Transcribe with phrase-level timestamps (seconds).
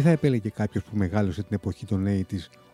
[0.00, 2.22] Τι θα επέλεγε κάποιος που μεγάλωσε την εποχή των 80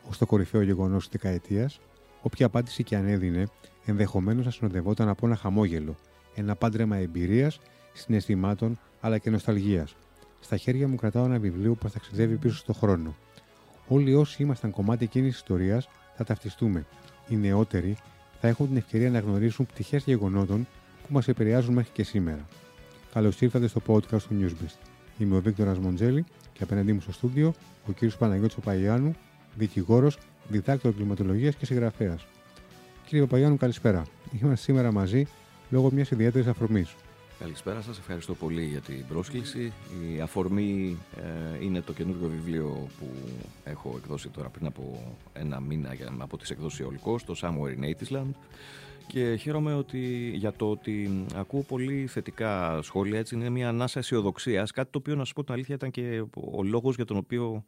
[0.08, 1.80] ως το κορυφαίο γεγονός της δεκαετίας,
[2.22, 3.46] όποια απάντηση και αν έδινε,
[3.84, 5.96] ενδεχομένως να συνοδευόταν από ένα χαμόγελο,
[6.34, 7.60] ένα πάντρεμα εμπειρίας,
[7.92, 9.96] συναισθημάτων αλλά και νοσταλγίας.
[10.40, 13.14] Στα χέρια μου κρατάω ένα βιβλίο που θα ταξιδεύει πίσω στον χρόνο.
[13.88, 16.86] Όλοι όσοι ήμασταν κομμάτι εκείνης της ιστορίας θα ταυτιστούμε.
[17.28, 17.96] Οι νεότεροι
[18.40, 20.66] θα έχουν την ευκαιρία να γνωρίσουν πτυχές γεγονότων
[21.06, 22.46] που μας επηρεάζουν μέχρι και σήμερα.
[23.12, 24.78] Καλώς ήρθατε στο podcast του Newsbeast.
[25.18, 26.24] Είμαι ο Βίκτορας Μοντζέλη
[26.56, 27.54] και απέναντί μου στο στούντιο
[27.88, 28.12] ο κ.
[28.18, 29.14] Παναγιώτης Παπαγιάννου,
[29.54, 32.26] δικηγόρος, διδάκτορ κλιματολογίας και συγγραφέας.
[33.06, 34.02] Κύριε Παπαγιάννου, καλησπέρα.
[34.42, 35.26] Είμαστε σήμερα μαζί
[35.70, 36.94] λόγω μιας ιδιαίτερης αφορμής.
[37.38, 39.72] Καλησπέρα σας, ευχαριστώ πολύ για την πρόσκληση.
[40.16, 43.06] Η αφορμή ε, είναι το καινούργιο βιβλίο που
[43.64, 48.34] έχω εκδώσει τώρα πριν από ένα μήνα από τις εκδόσεις Ολικός, το Somewhere in Atisland
[49.06, 54.70] και χαίρομαι ότι, για το ότι ακούω πολύ θετικά σχόλια, έτσι είναι μια ανάσα αισιοδοξίας,
[54.70, 57.64] κάτι το οποίο να σου πω την αλήθεια ήταν και ο λόγος για τον οποίο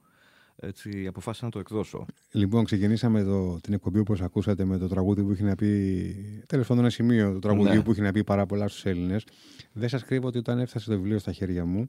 [0.60, 2.06] έτσι, αποφάσισα να το εκδώσω.
[2.30, 6.44] Λοιπόν, ξεκινήσαμε το, την εκπομπή όπως ακούσατε με το τραγούδι που είχε να πει.
[6.46, 7.82] Τέλος πάντων, ένα σημείο του τραγουδιού ναι.
[7.82, 9.24] που είχε να πει πάρα πολλά στους Έλληνες.
[9.72, 11.88] Δεν σας κρύβω ότι όταν έφτασε το βιβλίο στα χέρια μου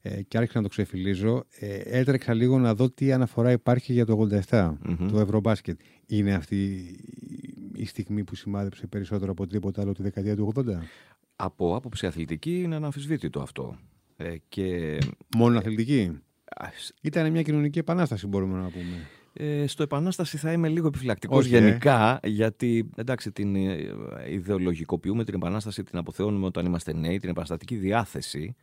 [0.00, 4.06] ε, και άρχισα να το ξεφυλίζω, ε, έτρεξα λίγο να δω τι αναφορά υπάρχει για
[4.06, 5.80] το 87, mm το Ευρωμπάσκετ.
[6.06, 6.96] Είναι αυτή
[7.78, 10.62] η στιγμή που σημάδεψε περισσότερο από οτιδήποτε άλλο τη δεκαετία του 80.
[11.36, 13.78] Από άποψη αθλητική είναι αναμφισβήτητο αυτό.
[14.16, 14.98] Ε, και...
[15.36, 16.20] Μόνο αθλητική;
[17.02, 19.08] Ήταν μια κοινωνική επανάσταση, μπορούμε να πούμε.
[19.40, 21.48] Ε, στο επανάσταση θα είμαι λίγο επιφυλακτικός ε.
[21.48, 23.94] γενικά, γιατί εντάξει, την ε,
[24.28, 28.54] ιδεολογικοποιούμε την επανάσταση, την αποθεώνουμε όταν είμαστε νέοι, την επαναστατική διάθεση.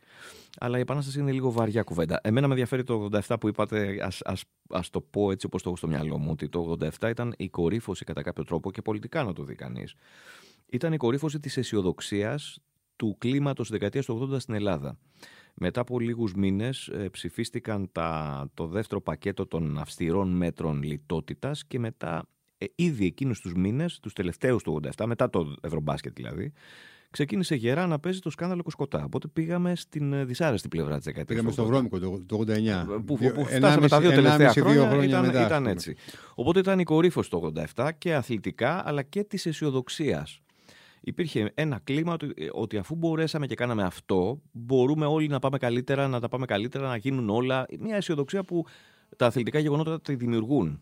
[0.58, 2.20] Αλλά η επανάσταση είναι λίγο βαριά κουβέντα.
[2.22, 5.68] Εμένα με ενδιαφέρει το 87 που είπατε, ας, ας, ας το πω έτσι όπως το
[5.68, 9.24] έχω στο μυαλό μου, ότι το 87 ήταν η κορύφωση κατά κάποιο τρόπο και πολιτικά
[9.24, 9.94] να το δει κανείς.
[10.66, 12.58] Ήταν η κορύφωση της αισιοδοξίας
[12.96, 14.98] του κλίματος της δεκαετίας του 80 στην Ελλάδα.
[15.58, 21.78] Μετά από λίγους μήνες ε, ψηφίστηκαν τα, το δεύτερο πακέτο των αυστηρών μέτρων λιτότητας και
[21.78, 22.28] μετά
[22.58, 26.52] ε, ήδη εκείνους τους μήνες, τους τελευταίους του 87, μετά το Ευρωμπάσκετ δηλαδή,
[27.10, 29.04] ξεκίνησε γερά να παίζει το σκάνδαλο Κοσκοτά.
[29.04, 31.38] Οπότε πήγαμε στην ε, δυσάρεστη πλευρά της δεκαετίας.
[31.38, 32.48] Πήγαμε στο βρώμικο το, το 89.
[32.48, 35.96] Ε, που, που, φτάσαμε τα δύο τελευταία χρόνια, χρόνια ήταν, μετά, ήταν έτσι.
[36.34, 40.40] Οπότε ήταν η κορύφωση το 87 και αθλητικά αλλά και της αισιοδοξίας
[41.06, 46.08] υπήρχε ένα κλίμα ε, ότι αφού μπορέσαμε και κάναμε αυτό, μπορούμε όλοι να πάμε καλύτερα,
[46.08, 47.66] να τα πάμε καλύτερα, να γίνουν όλα.
[47.80, 48.64] Μια αισιοδοξία που
[49.16, 50.80] τα αθλητικά γεγονότα τη δημιουργούν.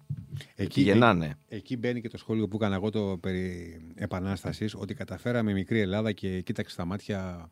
[0.55, 1.39] Εκεί, γεννάνε.
[1.49, 5.81] Ε, εκεί μπαίνει και το σχόλιο που έκανα εγώ το περί επανάστασης, ότι καταφέραμε μικρή
[5.81, 7.51] Ελλάδα και κοίταξε στα ματια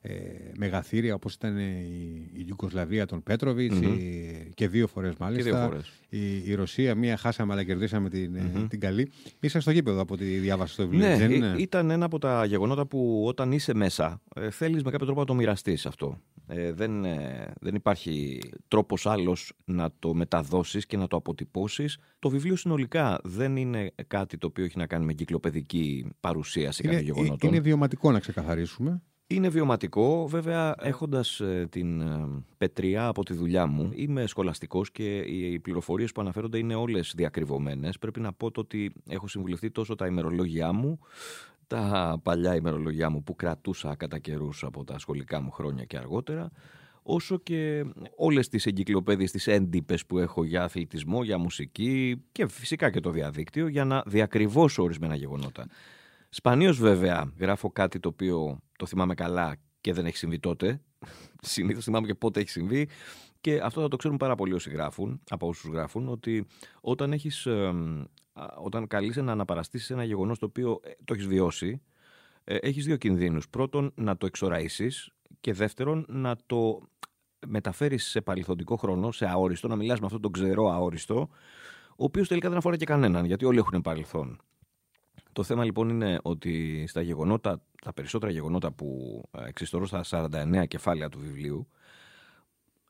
[0.00, 0.12] ε,
[0.56, 3.72] μεγαθύρια όπως ήταν η, η Ιουγκοσλαβία των πετροβιτ
[4.54, 5.50] και δύο φορές μάλιστα.
[5.50, 5.92] δύο φορές.
[6.16, 9.10] Η, η Ρωσία, μία χάσαμε αλλά κερδίσαμε την, mm την καλή.
[9.40, 11.08] Είσαι στο γήπεδο από τη διάβαση στο βιβλίο.
[11.08, 15.06] Ναι, δεν ήταν ένα από τα γεγονότα που όταν είσαι μέσα ε, θέλεις με κάποιο
[15.06, 16.20] τρόπο να το μοιραστείς αυτό.
[16.46, 18.38] Ε, δεν, ε, δεν υπάρχει
[18.68, 21.98] τρόπος άλλος να το μεταδώσεις και να το αποτυπώσεις.
[22.18, 26.94] Το βιβλίο συνολικά δεν είναι κάτι το οποίο έχει να κάνει με κυκλοπαιδική παρουσίαση είναι,
[26.94, 27.48] κάποιων γεγονότων.
[27.50, 29.02] Είναι βιωματικό να ξεκαθαρίσουμε.
[29.26, 30.26] Είναι βιωματικό.
[30.26, 32.02] Βέβαια, έχοντας ε, την
[32.58, 37.98] πετριά από τη δουλειά μου, είμαι σχολαστικός και οι πληροφορίες που αναφέρονται είναι όλες διακριβωμένες.
[37.98, 40.98] Πρέπει να πω ότι έχω συμβουλευτεί τόσο τα ημερολόγια μου,
[41.66, 46.50] τα παλιά ημερολογιά μου που κρατούσα κατά καιρούς από τα σχολικά μου χρόνια και αργότερα,
[47.02, 47.84] όσο και
[48.16, 53.10] όλες τις εγκυκλοπαίδειες, τις έντυπες που έχω για αθλητισμό, για μουσική και φυσικά και το
[53.10, 55.66] διαδίκτυο για να διακριβώσω ορισμένα γεγονότα.
[56.28, 60.80] Σπανίως βέβαια γράφω κάτι το οποίο το θυμάμαι καλά και δεν έχει συμβεί τότε.
[61.40, 62.88] Συνήθως θυμάμαι και πότε έχει συμβεί.
[63.40, 66.46] Και αυτό θα το ξέρουν πάρα πολλοί όσοι γράφουν, από όσους γράφουν, ότι
[66.80, 67.46] όταν έχεις
[68.56, 71.82] όταν καλείσαι να αναπαραστήσεις ένα γεγονός το οποίο ε, το έχεις βιώσει,
[72.44, 73.48] ε, έχεις δύο κινδύνους.
[73.48, 76.80] Πρώτον, να το εξοραίσεις και δεύτερον, να το
[77.46, 81.28] μεταφέρεις σε παρελθοντικό χρόνο, σε αόριστο, να μιλάς με αυτόν τον ξερό αόριστο,
[81.90, 84.40] ο οποίος τελικά δεν αφορά και κανέναν, γιατί όλοι έχουν παρελθόν.
[85.34, 90.64] Το θέμα λοιπόν είναι ότι στα γεγονότα, τα περισσότερα γεγονότα που ε, εξιστορώ στα 49
[90.68, 91.68] κεφάλαια του βιβλίου,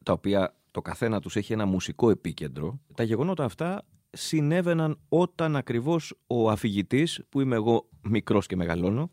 [0.02, 6.14] τα οποία το καθένα τους έχει ένα μουσικό επίκεντρο, τα γεγονότα αυτά συνέβαιναν όταν ακριβώς
[6.26, 9.10] ο αφηγητής, που είμαι εγώ μικρός και μεγαλώνω,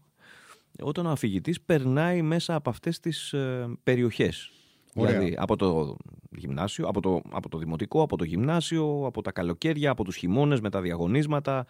[0.81, 4.51] όταν ο αφηγητής περνάει μέσα από αυτές τις ε, περιοχές.
[4.93, 5.97] Δηλαδή από το
[6.31, 10.61] γυμνάσιο, από το, από το δημοτικό, από το γυμνάσιο, από τα καλοκαίρια, από τους χειμώνες
[10.61, 11.69] με τα διαγωνίσματα, από,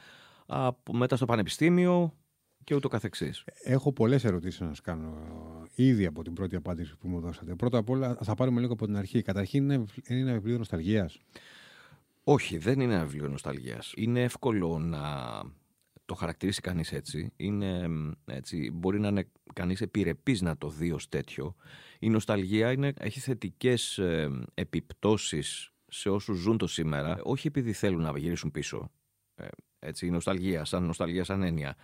[0.92, 2.14] μετά στο πανεπιστήμιο
[2.64, 3.44] και ούτω καθεξής.
[3.64, 5.14] Έχω πολλές ερωτήσεις να σας κάνω
[5.76, 7.56] ήδη από την πρώτη απάντηση που μου δώσατε.
[7.56, 9.22] Πρώτα απ' όλα θα πάρουμε λίγο από την αρχή.
[9.22, 11.20] Καταρχήν είναι, είναι ένα βιβλίο νοσταλγίας.
[12.24, 13.94] Όχι, δεν είναι ένα βιβλίο νοσταλγίας.
[13.96, 15.00] Είναι εύκολο να
[16.06, 17.32] το χαρακτηρίσει κανείς έτσι.
[17.36, 17.88] Είναι,
[18.26, 21.56] έτσι μπορεί να είναι κανείς επιρρεπής να το δει ως τέτοιο.
[22.00, 28.02] Η νοσταλγία είναι, έχει θετικές ε, επιπτώσεις σε όσους ζουν το σήμερα, όχι επειδή θέλουν
[28.02, 28.92] να γυρίσουν πίσω.
[29.36, 29.48] Ε,
[29.84, 31.76] έτσι, η νοσταλγία, σαν νοσταλγία, σαν έννοια.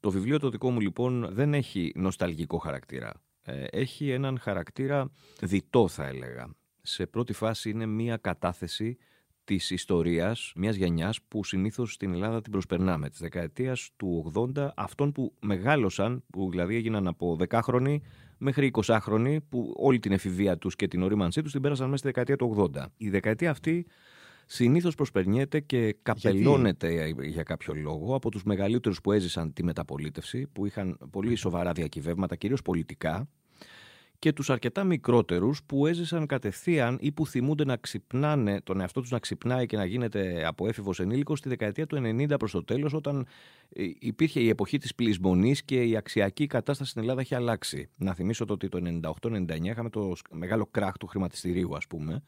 [0.00, 3.12] Το βιβλίο το δικό μου λοιπόν δεν έχει νοσταλγικό χαρακτήρα.
[3.42, 5.10] Ε, έχει έναν χαρακτήρα
[5.40, 6.54] διτό θα έλεγα.
[6.82, 8.96] Σε πρώτη φάση είναι μία κατάθεση
[9.44, 15.12] της ιστορίας μιας γενιάς που συνήθως στην Ελλάδα την προσπερνάμε, της δεκαετίας του 80, αυτών
[15.12, 17.96] που μεγάλωσαν, που δηλαδή έγιναν από 10χρονοι
[18.38, 22.06] μέχρι 20χρονοι, που όλη την εφηβεία τους και την ορίμανσή τους την πέρασαν μέσα στη
[22.06, 22.86] δεκαετία του 80.
[22.96, 23.86] Η δεκαετία αυτή
[24.52, 30.66] συνήθως προσπερνιέται και καπελώνεται για κάποιο λόγο από τους μεγαλύτερους που έζησαν τη μεταπολίτευση, που
[30.66, 33.28] είχαν πολύ σοβαρά διακυβεύματα, κυρίως πολιτικά,
[34.18, 39.10] και τους αρκετά μικρότερους που έζησαν κατευθείαν ή που θυμούνται να ξυπνάνε, τον εαυτό τους
[39.10, 42.92] να ξυπνάει και να γίνεται από έφηβος ενήλικος στη δεκαετία του 90 προς το τέλος
[42.92, 43.26] όταν
[43.68, 47.88] ε, υπήρχε η εποχή της πλεισμονής και η αξιακή κατάσταση στην Ελλάδα είχε αλλάξει.
[47.96, 52.22] Να θυμίσω το ότι το 98-99 είχαμε το μεγάλο κράχ του χρηματιστηρίου ας πούμε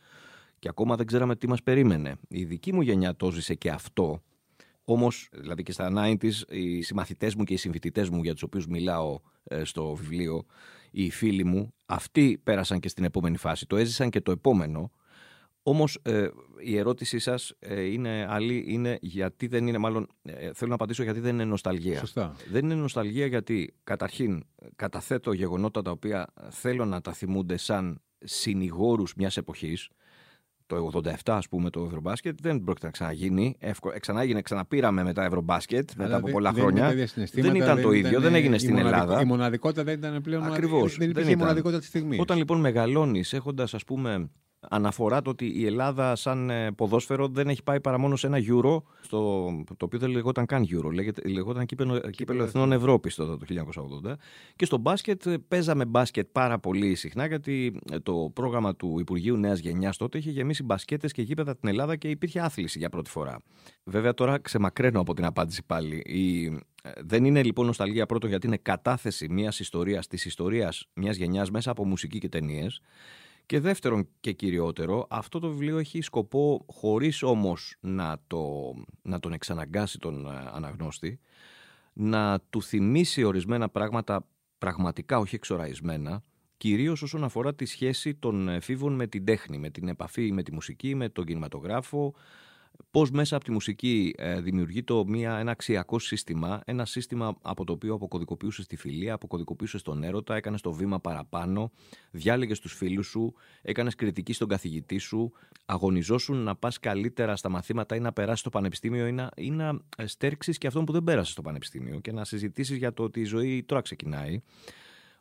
[0.62, 2.14] και ακόμα δεν ξέραμε τι μας περίμενε.
[2.28, 4.22] Η δική μου γενιά το ζησε και αυτό
[4.84, 8.66] Όμως, δηλαδή και στα 90s, οι συμμαθητές μου και οι συμφοιτητές μου για τους οποίους
[8.66, 10.44] μιλάω ε, στο βιβλίο,
[10.90, 13.66] οι φίλοι μου, αυτοί πέρασαν και στην επόμενη φάση.
[13.66, 14.90] Το έζησαν και το επόμενο.
[15.62, 16.28] Όμως ε,
[16.58, 21.02] η ερώτησή σας ε, είναι άλλη, είναι γιατί δεν είναι, μάλλον ε, θέλω να απαντήσω
[21.02, 21.98] γιατί δεν είναι νοσταλγία.
[21.98, 22.36] Σωστά.
[22.50, 24.44] Δεν είναι νοσταλγία γιατί καταρχήν
[24.76, 29.88] καταθέτω γεγονότα τα οποία θέλω να τα θυμούνται σαν συνηγόρους μιας εποχής
[30.72, 33.56] το 87 ας πούμε το Ευρωμπάσκετ δεν πρόκειται να ξαναγίνει.
[33.58, 36.94] Εύκολα, ξανάγινε, ξαναπήραμε μετά Ευρωμπάσκετ μετά από πολλά δεν, χρόνια.
[37.32, 39.20] Δεν, ήταν το ίδιο, δεν έγινε στην Ελλάδα.
[39.20, 42.18] Η μοναδικότητα δεν ήταν πλέον Ακριβώς, δεν υπήρχε η μοναδικότητα της στιγμής.
[42.20, 44.30] Όταν λοιπόν μεγαλώνεις έχοντας ας πούμε
[44.68, 48.38] αναφορά το ότι η Ελλάδα σαν ε, ποδόσφαιρο δεν έχει πάει παρά μόνο σε ένα
[48.38, 53.36] Euro, στο, το οποίο δεν λεγόταν καν Euro, λέγεται, λεγόταν κύπελο, κύπελο Εθνών Ευρώπης το,
[53.38, 53.46] το
[54.04, 54.12] 1980.
[54.56, 59.36] Και στο μπάσκετ ε, παίζαμε μπάσκετ πάρα πολύ συχνά γιατί ε, το πρόγραμμα του Υπουργείου
[59.36, 63.10] Νέας Γενιάς τότε είχε γεμίσει μπασκέτες και γήπεδα την Ελλάδα και υπήρχε άθληση για πρώτη
[63.10, 63.38] φορά.
[63.84, 65.96] Βέβαια τώρα ξεμακραίνω από την απάντηση πάλι.
[65.96, 66.58] Η,
[67.04, 71.70] δεν είναι λοιπόν νοσταλγία πρώτο γιατί είναι κατάθεση μιας ιστορίας, της ιστορίας μιας γενιάς μέσα
[71.70, 72.80] από μουσική και ταινίες.
[73.46, 78.72] Και δεύτερον και κυριότερο, αυτό το βιβλίο έχει σκοπό, χωρίς όμως να, το,
[79.02, 81.20] να τον εξαναγκάσει τον ε, αναγνώστη,
[81.92, 84.26] να του θυμίσει ορισμένα πράγματα
[84.58, 86.22] πραγματικά όχι εξοραϊσμένα,
[86.56, 90.52] κυρίως όσον αφορά τη σχέση των εφήβων με την τέχνη, με την επαφή με τη
[90.52, 92.14] μουσική, με τον κινηματογράφο,
[92.90, 97.64] πώς μέσα από τη μουσική ε, δημιουργεί το μια, ένα αξιακό σύστημα, ένα σύστημα από
[97.64, 101.70] το οποίο αποκωδικοποιούσες τη φιλία, αποκωδικοποιούσες τον έρωτα, έκανες το βήμα παραπάνω,
[102.10, 105.32] διάλεγες τους φίλους σου, έκανες κριτική στον καθηγητή σου,
[105.64, 109.80] αγωνιζόσουν να πας καλύτερα στα μαθήματα ή να περάσεις στο πανεπιστήμιο ή να, ή να
[109.96, 113.20] ε, στέρξεις και αυτόν που δεν πέρασες στο πανεπιστήμιο και να συζητήσεις για το ότι
[113.20, 114.42] η ζωή τώρα ξεκινάει.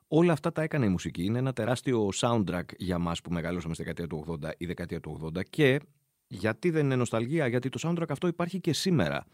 [0.08, 1.24] Όλα αυτά τα έκανε η μουσική.
[1.24, 5.32] Είναι ένα τεράστιο soundtrack για μας που μεγαλώσαμε στη δεκαετία του 80 ή δεκαετία του
[5.38, 5.80] 80 και
[6.34, 9.26] γιατί δεν είναι νοσταλγία, γιατί το soundtrack αυτό υπάρχει και σήμερα.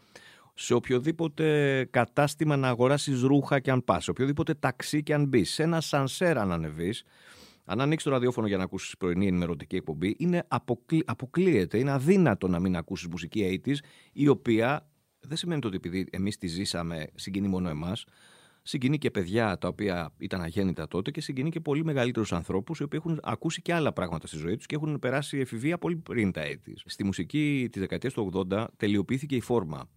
[0.54, 5.50] Σε οποιοδήποτε κατάστημα να αγοράσεις ρούχα και αν πας, σε οποιοδήποτε ταξί και αν μπεις,
[5.50, 7.04] σε ένα σανσέρ αν ανεβείς,
[7.64, 12.48] αν ανοίξεις το ραδιόφωνο για να ακούσεις πρωινή ενημερωτική εκπομπή, είναι αποκλεί, αποκλείεται, είναι αδύνατο
[12.48, 13.72] να μην ακούσεις μουσική 80
[14.12, 14.88] η οποία
[15.20, 18.04] δεν σημαίνει ότι επειδή εμείς τη ζήσαμε, συγκινεί μόνο εμάς
[18.68, 22.82] συγκινεί και παιδιά τα οποία ήταν αγέννητα τότε και συγκινεί και πολύ μεγαλύτερους ανθρώπους οι
[22.82, 26.32] οποίοι έχουν ακούσει και άλλα πράγματα στη ζωή τους και έχουν περάσει εφηβεία πολύ πριν
[26.32, 26.74] τα έτη.
[26.84, 29.88] Στη μουσική της δεκαετίας του 80 τελειοποιήθηκε η φόρμα.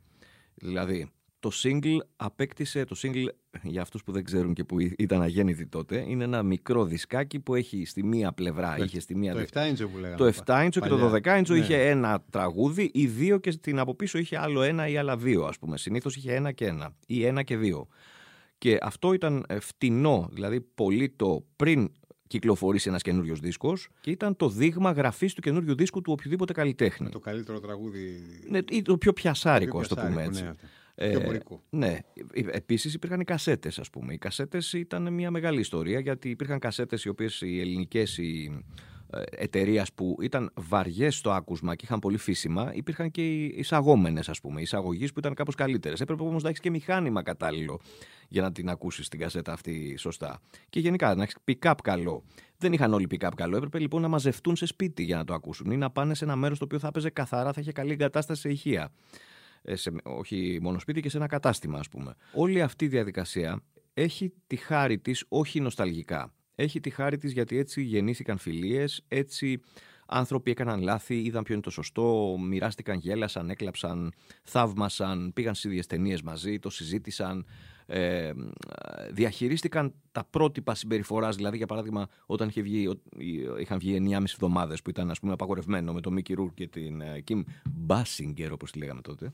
[0.54, 3.26] Δηλαδή, το single απέκτησε, το single
[3.62, 7.56] για αυτούς που δεν ξέρουν και που ήταν αγέννητοι τότε, είναι ένα μικρό δισκάκι που
[7.56, 8.76] έχει στη μία πλευρά.
[8.76, 10.32] Το, είχε στη μία το 7 inch που λέγαμε.
[10.32, 11.58] Το 7 inch και το 12 inch ναι.
[11.58, 15.44] είχε ένα τραγούδι ή δύο και στην από πίσω είχε άλλο ένα ή άλλα δύο
[15.44, 15.78] ας πούμε.
[15.78, 17.88] Συνήθως είχε ένα και ένα ή ένα και δύο.
[18.62, 21.92] Και αυτό ήταν ε, φτηνό, δηλαδή πολύ το πριν
[22.28, 27.10] κυκλοφορήσει ένας καινούριος δίσκος και ήταν το δείγμα γραφής του καινούριου δίσκου του οποιοδήποτε καλλιτέχνη.
[27.10, 28.22] το καλύτερο τραγούδι.
[28.50, 30.44] Ναι, ή το πιο πιασάρικο, ας το πούμε έτσι.
[30.44, 30.54] Ναι,
[30.96, 31.40] ε,
[31.70, 32.00] ναι.
[32.34, 34.14] Ε, Επίσης υπήρχαν οι κασέτες, ας πούμε.
[34.14, 38.64] Οι κασέτες ήταν μια μεγάλη ιστορία γιατί υπήρχαν κασέτες οι οποίες οι ελληνικές, οι
[39.14, 44.30] ε, εταιρεία που ήταν βαριές στο άκουσμα και είχαν πολύ φύσιμα, υπήρχαν και οι εισαγόμενες,
[44.30, 46.02] ας πούμε, οι εισαγωγείς που ήταν κάπως καλύτερες.
[46.02, 47.80] Έπρεπε όμως να έχεις και μηχάνημα κατάλληλο
[48.32, 50.42] για να την ακούσεις την κασέτα αυτή σωστά.
[50.70, 52.24] Και γενικά να έχεις pick-up καλό.
[52.58, 53.58] Δεν είχαν όλοι pick-up καλό.
[53.58, 56.36] Έπρεπε λοιπόν να μαζευτούν σε σπίτι για να το ακούσουν ή να πάνε σε ένα
[56.36, 58.92] μέρος το οποίο θα έπαιζε καθαρά, θα είχε καλή εγκατάσταση σε ηχεία.
[59.62, 62.16] Ε, σε, όχι μόνο σπίτι και σε ένα κατάστημα, ας πούμε.
[62.34, 67.58] Όλη αυτή η διαδικασία έχει τη χάρη της όχι νοσταλγικά έχει τη χάρη της γιατί
[67.58, 69.62] έτσι γεννήθηκαν φιλίες, έτσι
[70.08, 75.88] άνθρωποι έκαναν λάθη, είδαν ποιο είναι το σωστό, μοιράστηκαν, γέλασαν, έκλαψαν, θαύμασαν, πήγαν στις ίδιες
[75.88, 77.46] ταινίες μαζί, το συζήτησαν,
[77.86, 78.32] ε,
[79.12, 81.36] διαχειρίστηκαν τα πρότυπα συμπεριφοράς.
[81.36, 83.00] Δηλαδή, για παράδειγμα, όταν είχε βγει,
[83.60, 87.02] είχαν βγει 9,5 εβδομάδες που ήταν ας πούμε, απαγορευμένο με τον Μίκη Ρούρ και την
[87.24, 89.34] Κιμ Μπάσιγκερ, όπως τη λέγαμε τότε.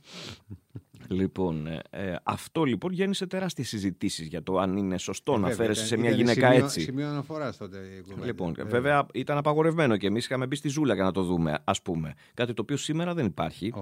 [1.08, 5.50] Λοιπόν, ε, ε, αυτό λοιπόν γέννησε τεράστιες συζητήσεις για το αν είναι σωστό ε, να
[5.50, 6.82] φέρεσαι σε μια γυναίκα σημείο, έτσι.
[6.82, 7.77] Σημείο αναφοράς τότε.
[8.24, 8.72] Λοιπόν, βέβαια.
[8.72, 12.13] βέβαια ήταν απαγορευμένο και εμείς είχαμε μπει στη ζούλα για να το δούμε, ας πούμε.
[12.34, 13.74] Κάτι το οποίο σήμερα δεν υπάρχει.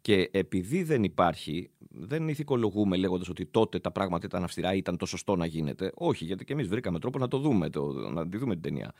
[0.00, 4.96] Και επειδή δεν υπάρχει, δεν ηθικολογούμε λέγοντας ότι τότε τα πράγματα ήταν αυστηρά ή ήταν
[4.96, 5.92] το σωστό να γίνεται.
[5.94, 8.92] Όχι, γιατί και εμείς βρήκαμε τρόπο να το δούμε, το, να τη δούμε την ταινία.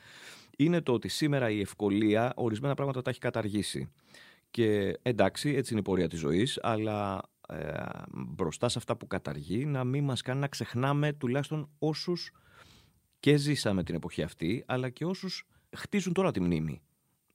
[0.57, 3.91] Είναι το ότι σήμερα η ευκολία ορισμένα πράγματα τα έχει καταργήσει.
[4.51, 9.65] Και εντάξει, έτσι είναι η πορεία της ζωής, αλλά ε, μπροστά σε αυτά που καταργεί,
[9.65, 12.33] να μην μας κάνει να ξεχνάμε τουλάχιστον όσους
[13.21, 16.81] και ζήσαμε την εποχή αυτή, αλλά και όσους χτίζουν τώρα τη μνήμη.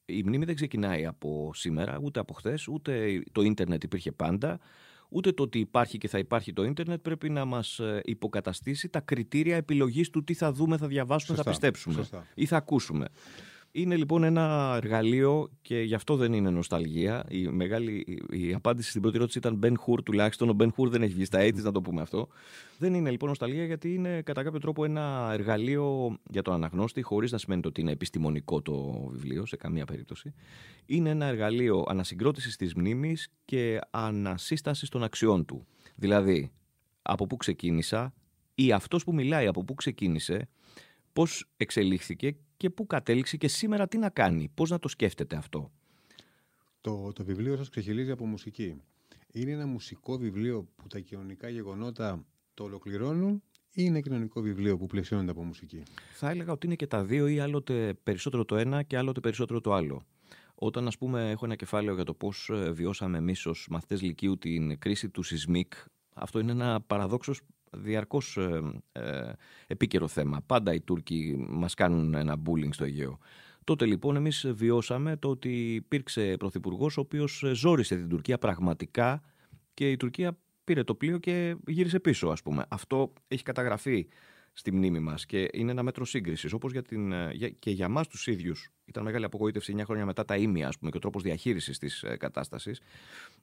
[0.06, 4.60] Η μνήμη δεν ξεκινάει από σήμερα, ούτε από χθες, ούτε το ίντερνετ υπήρχε πάντα,
[5.10, 9.00] ούτε το ότι υπάρχει και θα υπάρχει το ίντερνετ πρέπει να μας ε, υποκαταστήσει τα
[9.00, 13.08] κριτήρια επιλογής του τι θα δούμε, θα διαβάσουμε, θα πιστέψουμε ή θα ακούσουμε.
[13.78, 17.26] Είναι λοιπόν ένα εργαλείο και γι' αυτό δεν είναι νοσταλγία.
[17.30, 20.50] Η, μεγάλη, η απάντηση στην πρώτη ερώτηση ήταν Ben Hur τουλάχιστον.
[20.50, 22.28] Ο Ben Hur δεν έχει βγει στα AIDS, να το πούμε αυτό.
[22.78, 27.32] Δεν είναι λοιπόν νοσταλγία γιατί είναι κατά κάποιο τρόπο ένα εργαλείο για τον αναγνώστη, χωρίς
[27.32, 30.34] να σημαίνει ότι είναι επιστημονικό το βιβλίο σε καμία περίπτωση.
[30.86, 35.66] Είναι ένα εργαλείο ανασυγκρότησης της μνήμης και ανασύστασης των αξιών του.
[35.96, 36.52] Δηλαδή,
[37.02, 38.14] από πού ξεκίνησα
[38.56, 40.50] ή αυτός που μιλάει από πού ξεκίνησε,
[41.14, 45.72] πώς εξελίχθηκε και πού κατέληξε και σήμερα τι να κάνει, πώς να το σκέφτεται αυτό.
[46.82, 48.82] Το, το βιβλίο σας ξεχυλίζει από μουσική.
[49.32, 53.44] Είναι ένα μουσικό βιβλίο που τα κοινωνικά γεγονότα το ολοκληρώνουν
[53.78, 55.84] ή είναι κοινωνικό βιβλίο που πλαισιώνεται από μουσική;
[56.14, 59.62] Θα έλεγα ότι είναι και τα δύο ή άλλοτε περισσότερο το ένα και άλλοτε περισσότερο
[59.62, 60.06] το άλλο.
[60.56, 64.38] Όταν, ας πούμε, έχω ένα κεφάλαιο για το πώς ε, βιώσαμε εμείς ως μαθητές Λυκείου
[64.38, 65.74] την κρίση του σεισμίκ,
[66.14, 67.42] αυτό είναι ένα παραδόξως
[67.78, 69.32] διαρκώς ε, ε,
[69.68, 70.42] επίκαιρο θέμα.
[70.46, 73.20] Πάντα οι Τούρκοι μας κάνουν ένα bullying στο Αιγαίο.
[73.64, 79.22] Τότε λοιπόν εμείς βιώσαμε το ότι υπήρξε πρωθυπουργός ο οποίος ζόρισε την Τουρκία πραγματικά
[79.74, 82.66] και η Τουρκία πήρε το πλοίο και γύρισε πίσω ας πούμε.
[82.68, 84.08] Αυτό έχει καταγραφεί
[84.58, 87.14] στη μνήμη μας και είναι ένα μέτρο σύγκρισης όπως για την,
[87.60, 90.92] και για μας τους ίδιους ήταν μεγάλη απογοήτευση 9 χρόνια μετά τα ίμια ας πούμε,
[90.92, 92.82] και ο τρόπος διαχείρισης της ε, κατάστασης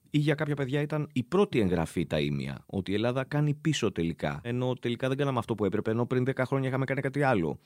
[0.09, 3.91] ή για κάποια παιδιά ήταν η πρώτη εγγραφή τα ίμια ότι η Ελλάδα κάνει πίσω
[3.91, 7.23] τελικά ενώ τελικά δεν κάναμε αυτό που έπρεπε ενώ πριν 10 χρόνια είχαμε κάνει κάτι
[7.23, 7.59] άλλο.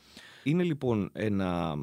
[0.43, 1.75] Είναι λοιπόν ένα...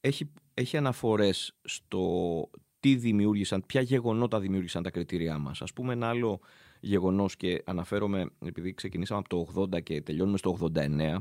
[0.00, 5.62] Έχει, έχει αναφορές στο τι δημιούργησαν, ποια γεγονότα δημιούργησαν τα κριτήριά μας.
[5.62, 6.40] Ας πούμε ένα άλλο
[6.80, 11.16] γεγονός και αναφέρομαι επειδή ξεκινήσαμε από το 80 και τελειώνουμε στο 89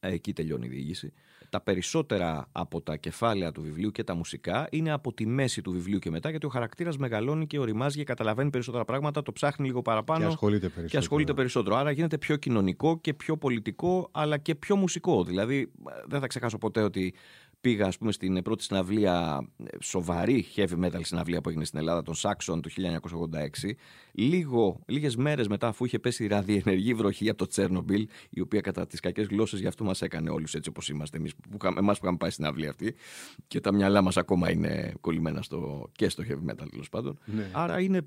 [0.00, 1.12] εκεί τελειώνει η διήγηση
[1.50, 5.72] τα περισσότερα από τα κεφάλαια του βιβλίου και τα μουσικά είναι από τη μέση του
[5.72, 9.66] βιβλίου και μετά, γιατί ο χαρακτήρας μεγαλώνει και οριμάζει και καταλαβαίνει περισσότερα πράγματα, το ψάχνει
[9.66, 10.88] λίγο παραπάνω και ασχολείται περισσότερο.
[10.88, 11.76] Και ασχολείται περισσότερο.
[11.76, 15.24] Άρα γίνεται πιο κοινωνικό και πιο πολιτικό, αλλά και πιο μουσικό.
[15.24, 15.72] Δηλαδή,
[16.06, 17.14] δεν θα ξεχάσω ποτέ ότι
[17.60, 19.48] πήγα ας πούμε στην πρώτη συναυλία,
[19.80, 22.70] σοβαρή heavy metal συναυλία που έγινε στην Ελλάδα, τον Saxon το
[23.62, 23.70] 1986,
[24.12, 28.86] λίγο, λίγες μέρες μετά αφού είχε πέσει ραδιενεργή βροχή από το Τσέρνομπιλ, η οποία κατά
[28.86, 32.04] τις κακές γλώσσες γι' αυτό μας έκανε όλους έτσι όπως είμαστε εμείς που, εμάς που
[32.04, 32.94] είχαμε πάει στην αυλή αυτή
[33.46, 37.18] και τα μυαλά μας ακόμα είναι κολλημένα στο, και στο heavy metal τέλος πάντων.
[37.24, 37.48] Ναι.
[37.52, 38.02] Άρα είναι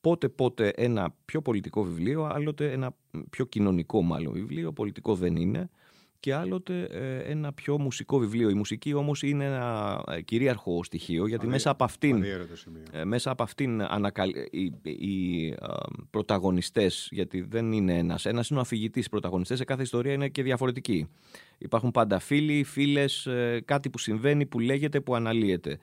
[0.00, 2.94] πότε πότε ένα πιο πολιτικό βιβλίο, άλλοτε ένα
[3.30, 5.70] πιο κοινωνικό μάλλον βιβλίο, πολιτικό δεν είναι
[6.20, 8.48] και άλλοτε ε, ένα πιο μουσικό βιβλίο.
[8.48, 12.24] Η μουσική όμως είναι ένα ε, κυρίαρχο στοιχείο γιατί μέσα από αυτήν,
[12.92, 14.30] ε, μέσα από αυτήν ανακαλ...
[14.50, 15.54] οι, οι
[16.10, 20.42] πρωταγωνιστές, γιατί δεν είναι ένας, ένας είναι ο αφηγητής πρωταγωνιστές, σε κάθε ιστορία είναι και
[20.42, 21.08] διαφορετικοί.
[21.58, 23.28] Υπάρχουν πάντα φίλοι, φίλες,
[23.64, 25.78] κάτι που συμβαίνει, που λέγεται, που αναλύεται.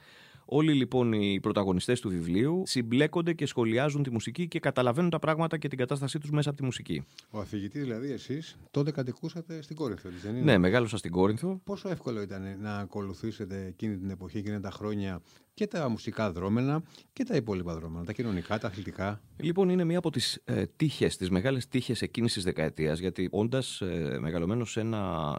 [0.46, 5.58] Όλοι λοιπόν οι πρωταγωνιστές του βιβλίου συμπλέκονται και σχολιάζουν τη μουσική και καταλαβαίνουν τα πράγματα
[5.58, 7.04] και την κατάστασή τους μέσα από τη μουσική.
[7.30, 11.62] Ο αφηγητής δηλαδή εσείς τότε κατοικούσατε στην Κόρινθο, δεν είναι; Ναι, μεγάλωσα στην Κόρινθο.
[11.64, 15.22] Πόσο εύκολο ήταν να ακολουθήσετε εκείνη την εποχή, εκείνα τα χρόνια
[15.54, 16.84] και τα μουσικά δρόμενα
[17.14, 21.18] και τα υπόλοιπα δρόμενα, τα κοινωνικά, τα αθλητικά; Λοιπόν, είναι μία από τις ε, τύχες,
[21.18, 24.82] τις μεγάλες τύχες εκείνης της δεκαετίας, γιατί όντας ε, μεγαλωμένος σε,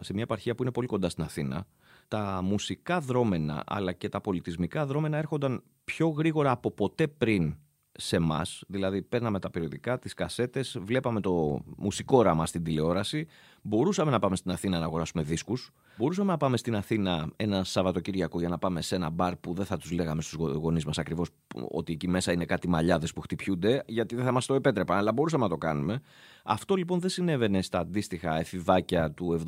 [0.01, 1.67] σε μια επαρχία που είναι πολύ κοντά στην Αθήνα,
[2.07, 7.55] τα μουσικά δρόμενα αλλά και τα πολιτισμικά δρόμενα έρχονταν πιο γρήγορα από ποτέ πριν
[7.99, 8.63] σε εμάς.
[8.67, 13.27] Δηλαδή, παίρναμε τα περιοδικά, τις κασέτες, βλέπαμε το μουσικό ράμα στην τηλεόραση.
[13.67, 15.71] Μπορούσαμε να πάμε στην Αθήνα να αγοράσουμε δίσκους.
[15.97, 19.65] Μπορούσαμε να πάμε στην Αθήνα ένα Σαββατοκύριακο για να πάμε σε ένα μπαρ που δεν
[19.65, 21.29] θα τους λέγαμε στους γονείς μας ακριβώς
[21.69, 25.13] ότι εκεί μέσα είναι κάτι μαλλιάδες που χτυπιούνται, γιατί δεν θα μας το επέτρεπαν, αλλά
[25.13, 26.01] μπορούσαμε να το κάνουμε.
[26.43, 29.41] Αυτό λοιπόν δεν συνέβαινε στα αντίστοιχα εφηβάκια του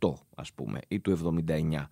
[0.00, 1.88] 78, ας πούμε, ή του 79.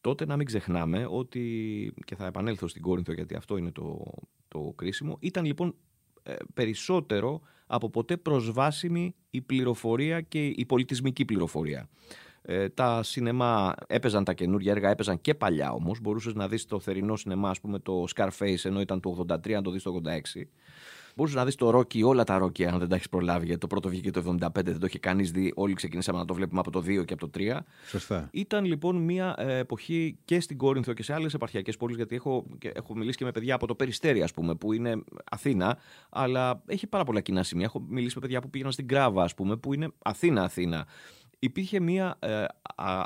[0.00, 4.12] τότε να μην ξεχνάμε ότι, και θα επανέλθω στην Κόρινθο γιατί αυτό είναι το,
[4.48, 5.74] το κρίσιμο, ήταν λοιπόν
[6.22, 11.88] ε, περισσότερο από ποτέ προσβάσιμη η πληροφορία και η πολιτισμική πληροφορία.
[12.42, 16.00] Ε, τα σινεμά έπαιζαν τα καινούργια έργα, έπαιζαν και παλιά όμως.
[16.00, 19.62] Μπορούσες να δεις το θερινό σινεμά, ας πούμε, το Scarface, ενώ ήταν το 83, να
[19.62, 20.48] το δεις το 86.
[21.16, 23.44] Μπορούσες να δεις το Rocky, όλα τα Rocky, αν δεν τα έχεις προλάβει.
[23.44, 25.52] Γιατί το πρώτο βγήκε το 75, δεν το είχε κανείς δει.
[25.56, 27.58] Όλοι ξεκινήσαμε να το βλέπουμε από το 2 και από το 3.
[27.86, 28.28] Σωστά.
[28.32, 32.46] Ήταν λοιπόν μια ε, εποχή και στην Κόρινθο και σε άλλες επαρχιακές πόλεις, γιατί έχω,
[32.74, 35.78] έχω μιλήσει και με παιδιά από το Περιστέρι, ας πούμε, που είναι Αθήνα,
[36.10, 37.64] αλλά έχει πάρα πολλά κοινά σημεία.
[37.64, 40.86] Έχω μιλήσει με παιδιά που πήγαιναν στην Κράβα, ας πούμε, που είναι Αθήνα-Αθήνα
[41.38, 42.44] υπήρχε μια ε,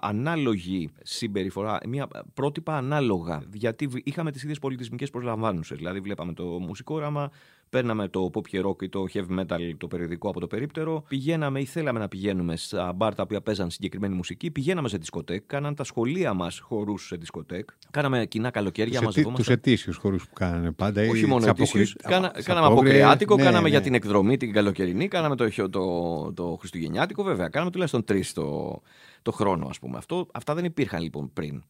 [0.00, 3.42] ανάλογη συμπεριφορά, μια πρότυπα ανάλογα.
[3.52, 5.76] Γιατί είχαμε τις ίδιες πολιτισμικές προσλαμβάνουσες.
[5.76, 7.30] Δηλαδή, βλέπαμε το μουσικό όραμα,
[7.70, 11.60] παίρναμε το pop και rock ή το heavy metal, το περιοδικό από το περίπτερο, πηγαίναμε
[11.60, 15.74] ή θέλαμε να πηγαίνουμε στα μπαρ τα οποία παίζαν συγκεκριμένη μουσική, πηγαίναμε σε δισκοτέκ, κάναν
[15.74, 19.42] τα σχολεία μας χορούς σε δισκοτέκ, κάναμε κοινά καλοκαίρια, μαζευόμαστε.
[19.42, 21.02] Τους ετήσιους χορούς που κάνανε πάντα.
[21.08, 21.96] Όχι μόνο ετήσιους.
[22.02, 23.68] Κάνα, κάναμε αποκριάτικο, ναι, κάναμε ναι.
[23.68, 27.48] για την εκδρομή την καλοκαιρινή, κάναμε το, το, το Χριστουγεννιάτικο, βέβαια.
[27.48, 28.80] Κάναμε τουλάχιστον τρεις το,
[29.22, 29.96] το χρόνο, ας πούμε.
[29.96, 31.62] Αυτό, αυτά δεν υπήρχαν λοιπόν πριν.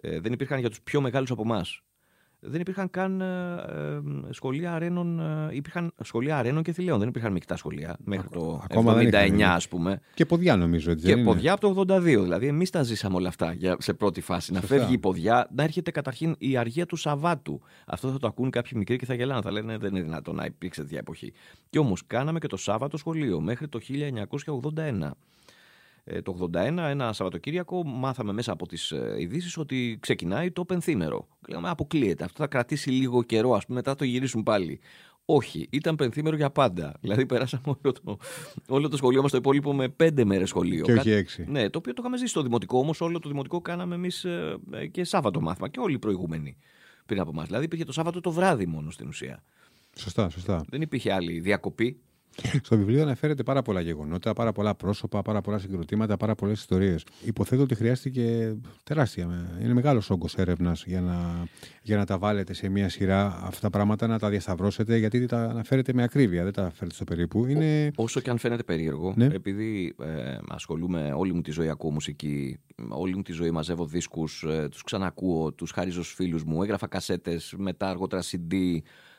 [0.00, 1.82] Ε, δεν υπήρχαν για τους πιο μεγάλους από εμάς
[2.40, 5.20] δεν υπήρχαν καν ε, ε, σχολεία αρένων.
[5.20, 6.98] Ε, υπήρχαν σχολεία αρένων και θηλαίων.
[6.98, 10.00] Δεν υπήρχαν μεικτά σχολεία μέχρι το 1979, ας πούμε.
[10.14, 10.90] Και ποδιά, νομίζω.
[10.90, 12.00] Έτσι, και ποδιά από το 82.
[12.00, 14.52] Δηλαδή, εμείς τα ζήσαμε όλα αυτά για, σε πρώτη φάση.
[14.52, 17.60] Να φεύγει η ποδιά, να έρχεται καταρχήν η αργία του Σαββάτου.
[17.86, 19.40] Αυτό θα το ακούν κάποιοι μικροί και θα γελάνε.
[19.42, 21.32] Θα λένε δεν είναι δυνατόν να υπήρξε τέτοια εποχή.
[21.70, 23.80] Και όμως κάναμε και το Σάββατο σχολείο μέχρι το
[24.74, 25.10] 1981.
[26.10, 31.28] Ε, το 81, ένα Σαββατοκύριακο, μάθαμε μέσα από τις ε, ειδήσεις ότι ξεκινάει το πενθήμερο.
[31.48, 32.24] Λέμε, αποκλείεται.
[32.24, 34.80] Αυτό θα κρατήσει λίγο καιρό, ας πούμε, μετά το γυρίσουν πάλι.
[35.24, 36.94] Όχι, ήταν πενθήμερο για πάντα.
[37.00, 38.18] Δηλαδή, περάσαμε όλο το,
[38.68, 40.84] όλο το σχολείο μας το υπόλοιπο με πέντε μέρες σχολείο.
[40.84, 41.44] Και όχι έξι.
[41.48, 44.58] Ναι, το οποίο το είχαμε ζήσει στο δημοτικό, όμως όλο το δημοτικό κάναμε εμείς ε,
[44.90, 46.56] και Σάββατο μάθημα και όλοι οι προηγούμενοι
[47.06, 47.42] πριν από εμά.
[47.42, 49.42] Δηλαδή, υπήρχε το Σάββατο το βράδυ μόνο στην ουσία.
[49.96, 50.64] Σωστά, σωστά.
[50.68, 52.00] Δεν υπήρχε άλλη διακοπή.
[52.62, 57.04] Στο βιβλίο αναφέρεται πάρα πολλά γεγονότα, πάρα πολλά πρόσωπα, πάρα πολλά συγκροτήματα, πάρα πολλές ιστορίες.
[57.24, 59.48] Υποθέτω ότι χρειάστηκε τεράστια.
[59.62, 61.46] Είναι μεγάλος όγκος έρευνας για να,
[61.82, 65.42] για να τα βάλετε σε μια σειρά αυτά τα πράγματα, να τα διασταυρώσετε, γιατί τα
[65.42, 67.46] αναφέρετε με ακρίβεια, δεν τα αναφέρετε στο περίπου.
[67.46, 67.90] Είναι...
[67.94, 69.24] όσο και αν φαίνεται περίεργο, ναι.
[69.24, 74.42] επειδή ε, ασχολούμαι όλη μου τη ζωή, ακούω μουσική, όλη μου τη ζωή μαζεύω δίσκους,
[74.42, 78.54] ε, τους ξανακούω, τους χάριζω στους φίλους μου, έγραφα κασέτες, μετά αργότερα CD.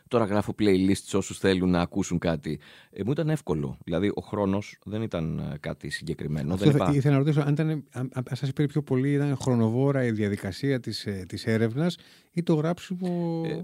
[0.10, 2.60] Τώρα γράφω playlist σε όσους θέλουν να ακούσουν κάτι.
[2.91, 3.78] Ε, μου ήταν εύκολο.
[3.84, 6.54] Δηλαδή, ο χρόνος δεν ήταν ε, κάτι συγκεκριμένο.
[6.54, 10.06] Αυτό δεν ήθελα να ρωτήσω, αν, ήταν, αν, αν σας πήρε πιο πολύ, ήταν χρονοβόρα
[10.06, 11.98] η διαδικασία της της ε, έρευνας
[12.32, 13.41] ή το γράψιμο.
[13.45, 13.62] Ε,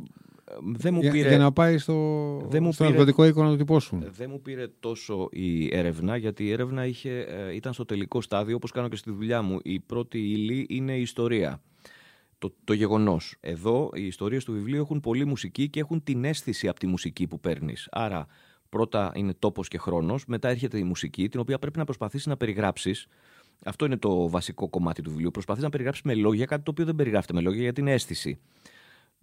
[0.76, 1.28] δεν μου πήρε...
[1.28, 1.94] για, να πάει στο,
[2.50, 3.28] δεν μου στο πήρε...
[3.28, 7.74] οίκο να το τυπώσουν; Δεν μου πήρε τόσο η έρευνα, γιατί η έρευνα είχε, ήταν
[7.74, 9.60] στο τελικό στάδιο, όπως κάνω και στη δουλειά μου.
[9.64, 11.62] Η πρώτη ύλη είναι η ιστορία
[12.48, 13.36] το, το γεγονός.
[13.40, 17.28] Εδώ οι ιστορίες του βιβλίου έχουν πολύ μουσική και έχουν την αίσθηση από τη μουσική
[17.28, 17.88] που παίρνεις.
[17.92, 18.26] Άρα,
[18.70, 22.38] πρώτα είναι τόπος και χρόνος, μετά έρχεται η μουσική, την οποία πρέπει να προσπαθήσεις να
[22.38, 23.08] περιγράψεις.
[23.66, 25.32] Αυτό είναι το βασικό κομμάτι του βιβλίου.
[25.32, 28.40] Προσπαθείς να περιγράψεις με λόγια κάτι το οποίο δεν περιγράφεται με λόγια για την αίσθηση.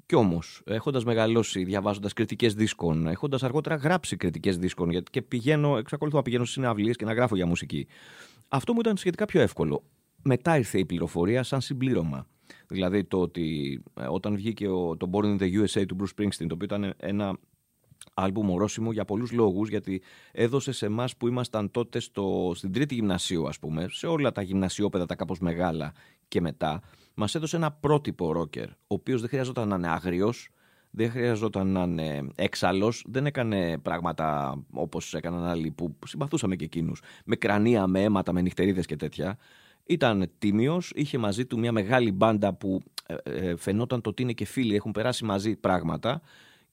[0.07, 5.77] Κι όμως, έχοντας μεγαλώσει, διαβάζοντας κριτικές δίσκων, έχοντας αργότερα γράψει κριτικές δίσκων, γιατί και πηγαίνω,
[5.77, 7.87] εξακολουθώ να πηγαίνω στις συναυλίες και να γράφω για μουσική.
[8.49, 9.85] Αυτό μου ήταν σχετικά πιο εύκολο.
[10.23, 12.27] Μετά ήρθε η πληροφορία σαν συμπλήρωμα.
[12.73, 16.47] Δηλαδή το ότι ε, όταν βγήκε ο, το Born in the USA του Bruce Springsteen,
[16.49, 17.39] το οποίο ήταν ένα
[18.15, 22.95] άλμπουμ ορόσημο για πολλούς λόγους, γιατί έδωσε σε εμάς που ήμασταν τότε στο, στην τρίτη
[22.95, 25.93] γυμνασίου, ας πούμε, σε όλα τα γυμνασιόπεδα τα κάπως μεγάλα
[26.29, 26.81] και μετά,
[27.15, 30.49] μας έδωσε ένα πρότυπο ρόκερ, ο οποίος δεν χρειαζόταν να είναι άγριος,
[30.95, 37.03] δεν χρειαζόταν να είναι έξαλλος, δεν έκανε πράγματα όπως έκαναν άλλοι που συμπαθούσαμε και εκείνους.
[37.25, 39.39] Με κρανία, με αίματα, με νυχτερίδες και τέτοια.
[39.85, 44.33] Ήταν τίμιος, είχε μαζί του μια μεγάλη μπάντα που ε, ε, φαινόταν το ότι είναι
[44.33, 46.21] και φίλοι, έχουν περάσει μαζί πράγματα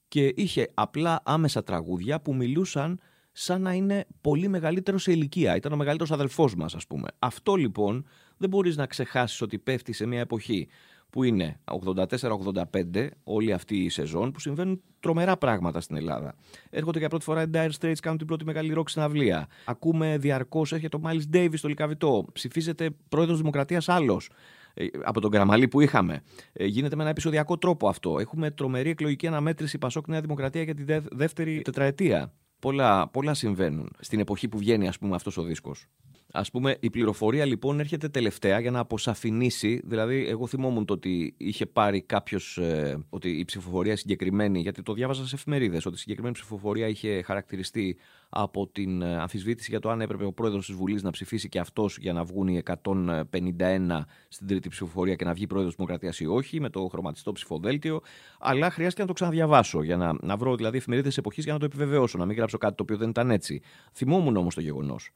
[0.08, 3.00] και είχε απλά άμεσα τραγούδια που μιλούσαν
[3.32, 5.56] σαν να είναι πολύ μεγαλύτερο σε ηλικία.
[5.56, 7.08] Ήταν ο μεγαλύτερος αδελφός μας, ας πούμε.
[7.20, 8.06] Αυτό λοιπόν
[8.38, 10.68] δεν μπορείς να ξεχάσεις ότι πέφτει σε μια εποχή
[11.10, 16.36] που είναι 84-85, όλη αυτή η σεζόν, που συμβαίνουν τρομερά πράγματα στην Ελλάδα.
[16.70, 19.48] Έρχονται για πρώτη φορά οι Dire Straits, κάνουν την πρώτη μεγάλη ρόξη συναυλία.
[19.66, 22.26] Ακούμε διαρκώς, έρχεται ο Miles Davis στο Λικαβιτό.
[22.34, 24.30] Ψηφίζεται πρόεδρος Δημοκρατίας άλλος
[24.74, 26.22] ε, από τον Καραμαλή που είχαμε.
[26.54, 28.20] Ε, γίνεται με ένα επεισοδιακό τρόπο αυτό.
[28.20, 32.34] Έχουμε τρομερή εκλογική αναμέτρηση Πασόκ Νέα Δημοκρατία για τη δεύτερη τετραετία.
[32.60, 35.86] Πολλά, πολλά συμβαίνουν στην εποχή που βγαίνει ας πούμε αυτός ο δίσκος.
[36.32, 39.82] Α πούμε, η πληροφορία λοιπόν έρχεται τελευταία για να αποσαφηνίσει.
[39.84, 42.58] Δηλαδή, εγώ θυμόμουν το ότι είχε πάρει κάποιος.
[42.58, 47.22] Ε, ότι η ψηφοφορία συγκεκριμένη, γιατί το διάβαζα σε εφημερίδες, ότι η συγκεκριμένη ψηφοφορία είχε
[47.22, 47.98] χαρακτηριστεί
[48.30, 51.60] από την ε, αμφισβήτηση για το αν έπρεπε ο πρόεδρος της Βουλής να ψηφίσει και
[51.60, 56.26] αυτός για να βγουν οι 151 στην τρίτη ψηφοφορία και να βγει πρόεδρος Δημοκρατίας ή
[56.26, 58.02] όχι, με το χρωματιστό ψηφοδέλτιο.
[58.40, 61.66] Αλλά χρειάστηκε να το ξαναδιαβάσω για να, να βρω δηλαδή εφημερίδες εποχής για να το
[61.66, 63.62] επιβεβαιώσω, να μην γράψω κάτι το οποίο δεν ήταν έτσι.
[63.94, 65.12] Θυμόμουν όμως το γεγονός.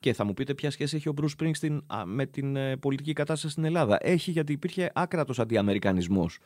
[0.00, 3.52] Και θα μου πείτε ποια σχέση έχει ο Μπρου Σπρίνγκστιν με την ε, πολιτική κατάσταση
[3.52, 3.98] στην Ελλάδα.
[4.00, 6.38] Έχει γιατί υπήρχε άκρατος αντιαμερικανισμός.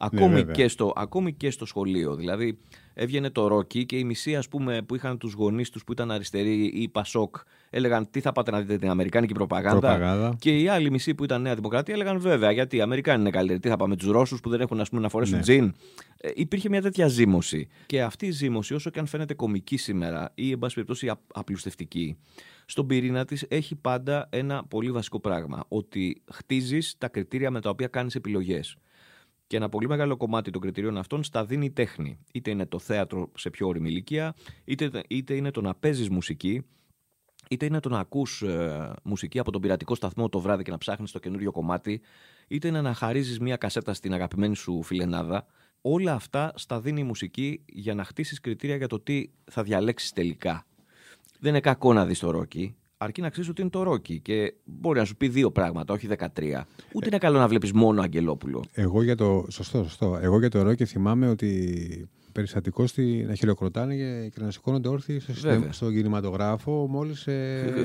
[0.00, 2.14] Ακόμη, ναι, και στο, ακόμη και στο σχολείο.
[2.14, 2.58] Δηλαδή,
[2.94, 6.10] έβγαινε το Ρόκι και οι μισοί ας πούμε, που είχαν τους γονείς τους που ήταν
[6.10, 7.36] αριστεροί ή Πασόκ
[7.70, 10.36] έλεγαν τι θα πάτε να δείτε την Αμερικάνικη προπαγάνδα; προπαγάνδα.
[10.38, 13.60] Και οι άλλοι μισοί που ήταν Νέα Δημοκρατία έλεγαν βέβαια γιατί οι Αμερικάνοι είναι καλύτεροι.
[13.60, 15.42] Τι θα πάμε τους Ρώσους που δεν έχουν ας πούμε, να φορέσουν ναι.
[15.42, 15.74] τζιν;
[16.16, 17.68] Ε, υπήρχε μια τέτοια ζήμωση.
[17.86, 22.16] Και αυτή η ζήμωση, όσο και αν φαίνεται κομική σήμερα ή εν πάση περιπτώσει απλουστευτική,
[22.66, 25.64] στον πυρήνα της έχει πάντα ένα πολύ βασικό πράγμα.
[25.68, 28.76] Ότι χτίζεις τα κριτήρια με τα οποία κάνεις επιλογές.
[29.48, 32.18] Και ένα πολύ μεγάλο κομμάτι των κριτηρίων αυτών στα δίνει η τέχνη.
[32.32, 34.34] Είτε είναι το θέατρο σε πιο όρημη ηλικία,
[34.64, 36.62] είτε, είτε είναι το να παίζεις μουσική,
[37.48, 40.78] είτε είναι το να ακούς ε, μουσική από τον πειρατικό σταθμό το βράδυ και να
[40.78, 42.00] ψάχνεις το καινούριο κομμάτι,
[42.48, 45.46] είτε είναι να χαρίζεις μία κασέτα στην αγαπημένη σου φιλενάδα.
[45.80, 50.12] Όλα αυτά στα δίνει η μουσική για να χτίσεις κριτήρια για το τι θα διαλέξεις
[50.12, 50.66] τελικά.
[51.38, 54.54] Δεν είναι κακό να δεις το ρόκι αρκεί να ξέρεις ότι είναι το Ρόκι και
[54.64, 56.26] μπορεί να σου πει δύο πράγματα, όχι 13.
[56.92, 58.64] Ούτε είναι καλό να βλέπεις μόνο Αγγελόπουλο.
[58.72, 59.46] Εγώ για το.
[59.50, 60.18] Σωστό, σωστό.
[60.22, 65.32] Εγώ για το Ρόκι θυμάμαι ότι περιστατικό στη, να χειροκροτάνε και, να σηκώνονται όρθιοι στο,
[65.70, 67.26] στο κινηματογράφο μόλις.
[67.26, 67.82] Ε...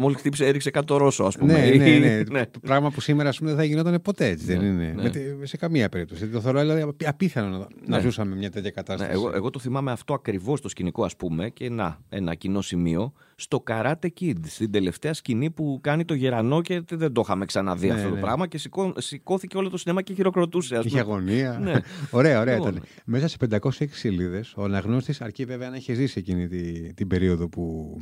[0.00, 1.52] Μόλι χτύπησε, έριξε κάτω το Ρώσο, ας πούμε.
[1.52, 2.22] Ναι, ναι, ναι.
[2.30, 2.42] ναι.
[2.60, 4.94] Πράγμα που σήμερα πούμε, δεν θα γινόταν ποτέ έτσι, δεν ναι, είναι.
[5.38, 5.46] Ναι.
[5.46, 6.26] σε καμία περίπτωση.
[6.26, 9.10] Το θεωρώ δηλαδή, απίθανο να, να ζούσαμε μια τέτοια κατάσταση.
[9.12, 13.12] εγώ, εγώ το θυμάμαι αυτό ακριβώς το σκηνικό, ας πούμε, και να, ένα κοινό σημείο
[13.36, 17.90] στο Karate Kid, στην τελευταία σκηνή που κάνει το γερανό και δεν το είχαμε ξαναδεί
[17.90, 18.58] αυτό το πράγμα και
[18.96, 20.80] σηκώθηκε όλο το σινέμα και χειροκροτούσε.
[20.84, 21.58] Είχε αγωνία.
[21.62, 21.80] ναι.
[22.10, 22.70] ωραία, ωραία λοιπόν.
[22.70, 22.82] ήταν.
[23.04, 24.54] Μέσα σε 500 26 σελίδες.
[24.56, 27.96] Ο αναγνώστης, αρκεί βέβαια να έχει ζήσει εκείνη τη, την περίοδο που,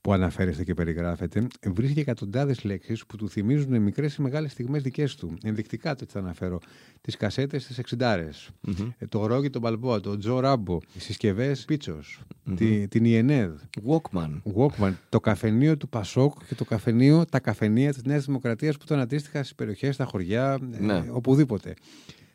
[0.00, 5.14] που αναφέρεστε και περιγράφεται, βρίσκει εκατοντάδες λέξεις που του θυμίζουν μικρές ή μεγάλες στιγμές δικές
[5.14, 5.36] του.
[5.42, 6.58] Ενδεικτικά το θα αναφέρω.
[7.00, 8.92] Τις κασέτες της εξιντάρες, mm-hmm.
[9.08, 12.56] το Ρόγκι τον Παλμπόα, το Τζο Ράμπο, τι συσκευές Πίτσος, mm-hmm.
[12.56, 13.52] τη, την Ιενέδ.
[13.88, 14.42] Walkman.
[14.56, 14.92] Walkman.
[15.08, 19.38] Το καφενείο του Πασόκ και το καφενείο, τα καφενεία της Νέας Δημοκρατίας που ήταν αντίστοιχα
[19.38, 20.94] στις περιοχές, στα χωριά, ναι.
[20.94, 21.74] ε, οπουδήποτε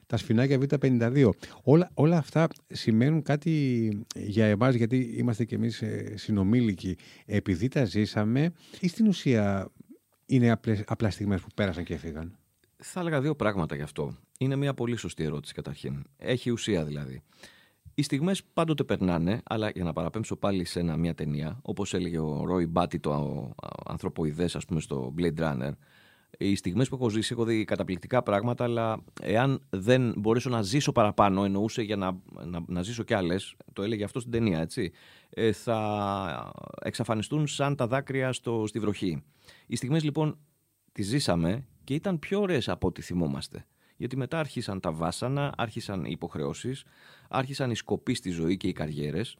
[0.10, 1.30] τα σφινάκια Β52.
[1.64, 7.86] Όλα, όλα αυτά σημαίνουν κάτι για εμάς, γιατί είμαστε κι εμείς ε, συνομήλικοι, επειδή τα
[7.86, 9.72] ζήσαμε, ή στην ουσία
[10.26, 12.38] είναι απλές, απλά στιγμές που πέρασαν και έφυγαν;
[12.78, 14.18] Θα έλεγα δύο πράγματα γι' αυτό.
[14.40, 16.04] Είναι μια πολύ σωστή ερώτηση καταρχήν.
[16.18, 17.22] Έχει ουσία δηλαδή.
[17.94, 22.20] Οι στιγμές πάντοτε περνάνε, αλλά για να παραπέμψω πάλι σε ένα, μια ταινία, όπως έλεγε
[22.20, 23.54] ο Ρόι Μπάτι, το
[23.86, 25.72] ανθρωποειδές, ας πούμε, στο Blade Runner,
[26.38, 30.92] οι στιγμές που έχω ζήσει, έχω δει καταπληκτικά πράγματα, αλλά εάν δεν μπορέσω να ζήσω
[30.92, 34.92] παραπάνω, εννοούσε για να, να, να ζήσω κι άλλες, το έλεγε αυτό στην ταινία, έτσι,
[35.30, 39.24] ε, θα εξαφανιστούν σαν τα δάκρυα στο, στη βροχή.
[39.68, 40.38] Οι στιγμές λοιπόν
[40.92, 43.66] τις ζήσαμε και ήταν πιο ωραίες από ό,τι θυμόμαστε.
[43.98, 46.84] Γιατί μετά άρχισαν τα βάσανα, άρχισαν οι υποχρεώσεις,
[47.30, 49.38] άρχισαν οι σκοποί στη ζωή και οι καριέρες.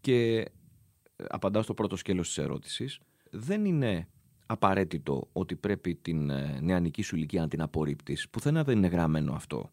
[0.00, 2.98] Και ε, απαντάω στο πρώτο σκέλος της ερώτησης,
[3.30, 4.08] δεν είναι
[4.50, 8.28] απαραίτητο ότι πρέπει την ε, νεανική σου ηλικία να την απορρίπτεις.
[8.28, 9.70] Πουθενά δεν είναι γραμμένο αυτό.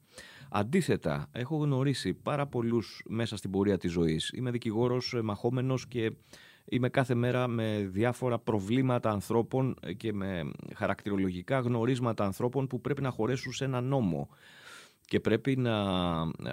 [0.50, 4.32] Αντίθετα, έχω γνωρίσει πάρα πολλούς μέσα στην πορεία της ζωής.
[4.34, 6.12] Είμαι δικηγόρος, ε, μαχόμενος και
[6.66, 13.02] είμαι κάθε μέρα με διάφορα προβλήματα ανθρώπων ε, και με χαρακτηρολογικά γνωρίσματα ανθρώπων που πρέπει
[13.02, 14.30] να χωρέσουν σε ένα νόμο
[15.06, 15.76] και πρέπει να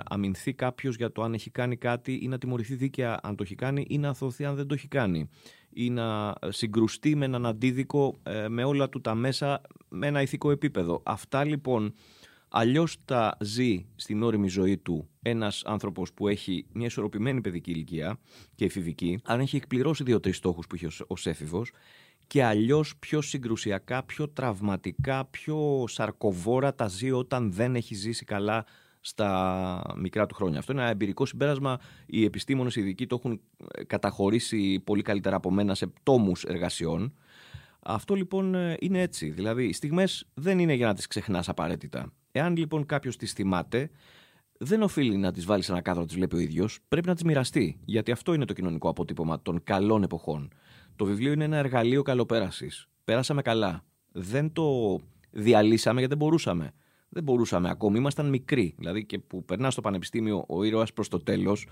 [0.04, 3.54] αμυνθεί κάποιος για το αν έχει κάνει κάτι ή να τιμωρηθεί δίκαια αν το έχει
[3.54, 5.28] κάνει ή να αθωθεί αν δεν το έχει κάνει
[5.74, 10.50] ή να συγκρουστεί με έναν αντίδικο ε, με όλα του τα μέσα με ένα ηθικό
[10.50, 11.02] επίπεδο.
[11.04, 11.94] Αυτά λοιπόν
[12.48, 18.18] αλλιώς τα ζει στην όρημη ζωή του ένας άνθρωπος που έχει μια ισορροπημένη παιδική ηλικία
[18.54, 21.70] και εφηβική, αν έχει εκπληρώσει δύο-τρεις στόχους που έχει ως έφηβος
[22.26, 28.64] και αλλιώς πιο συγκρουσιακά, πιο τραυματικά, πιο σαρκοβόρα τα ζει όταν δεν έχει ζήσει καλά
[29.04, 30.58] στα μικρά του χρόνια.
[30.58, 31.78] Αυτό είναι ένα εμπειρικό συμπέρασμα.
[32.06, 33.40] Οι επιστήμονες οι ειδικοί το έχουν
[33.74, 37.14] ε, καταχωρήσει πολύ καλύτερα από μένα σε τόμου εργασιών.
[37.82, 39.30] Αυτό λοιπόν ε, είναι έτσι.
[39.30, 42.12] Δηλαδή, οι στιγμές δεν είναι για να τις ξεχνάς απαραίτητα.
[42.32, 43.90] Εάν λοιπόν κάποιος τις θυμάται,
[44.58, 46.78] δεν οφείλει να τις βάλεις σε ένα κάδρο, τις βλέπει ο ίδιος.
[46.88, 47.80] Πρέπει να τις μοιραστεί.
[47.84, 50.52] Γιατί αυτό είναι το κοινωνικό αποτύπωμα των καλών εποχών.
[50.96, 52.88] Το βιβλίο είναι ένα εργαλείο καλοπέρασης.
[53.04, 53.84] Πέρασαμε καλά.
[54.12, 54.98] Δεν το
[55.30, 56.72] διαλύσαμε γιατί δεν μπορούσαμε
[57.12, 58.74] δεν μπορούσαμε ακόμη, ήμασταν μικροί.
[58.78, 61.66] Δηλαδή και που περνάς στο πανεπιστήμιο ο ήρωας προς το τέλος,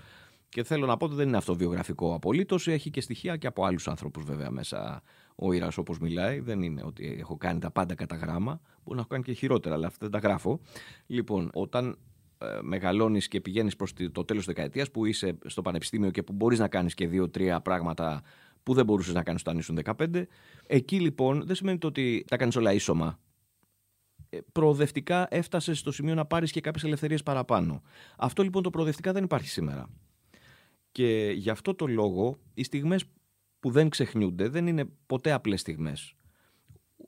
[0.49, 2.67] Και θέλω να πω ότι δεν είναι αυτοβιογραφικό απολύτως.
[2.67, 5.01] Έχει και στοιχεία και από άλλους άνθρωπους βέβαια μέσα
[5.35, 6.39] ο Ήρα όπως μιλάει.
[6.39, 8.61] Δεν είναι ότι έχω κάνει τα πάντα κατά γράμμα.
[8.83, 10.59] Μπορεί να έχω κάνει και χειρότερα, αλλά αυτά δεν τα γράφω.
[11.07, 11.97] Λοιπόν, όταν
[12.37, 16.33] ε, μεγαλώνεις και πηγαίνεις προς το τέλος της δεκαετίας που είσαι στο πανεπιστήμιο και που
[16.33, 18.21] μπορείς να κάνεις και δύο-τρία πράγματα
[18.63, 20.23] που δεν μπορούσες να κάνεις όταν ήσουν 15.
[20.67, 23.19] Εκεί λοιπόν δεν σημαίνει το ότι τα κάνεις όλα ίσωμα.
[24.33, 27.81] Ε, προοδευτικά έφτασε στο σημείο να πάρεις και κάποιες ελευθερίες παραπάνω.
[28.17, 29.89] Αυτό λοιπόν το προοδευτικά δεν υπάρχει σήμερα.
[30.91, 33.03] Και γι' αυτό το λόγο οι στιγμές
[33.59, 36.15] που δεν ξεχνιούνται δεν είναι ποτέ απλές στιγμές.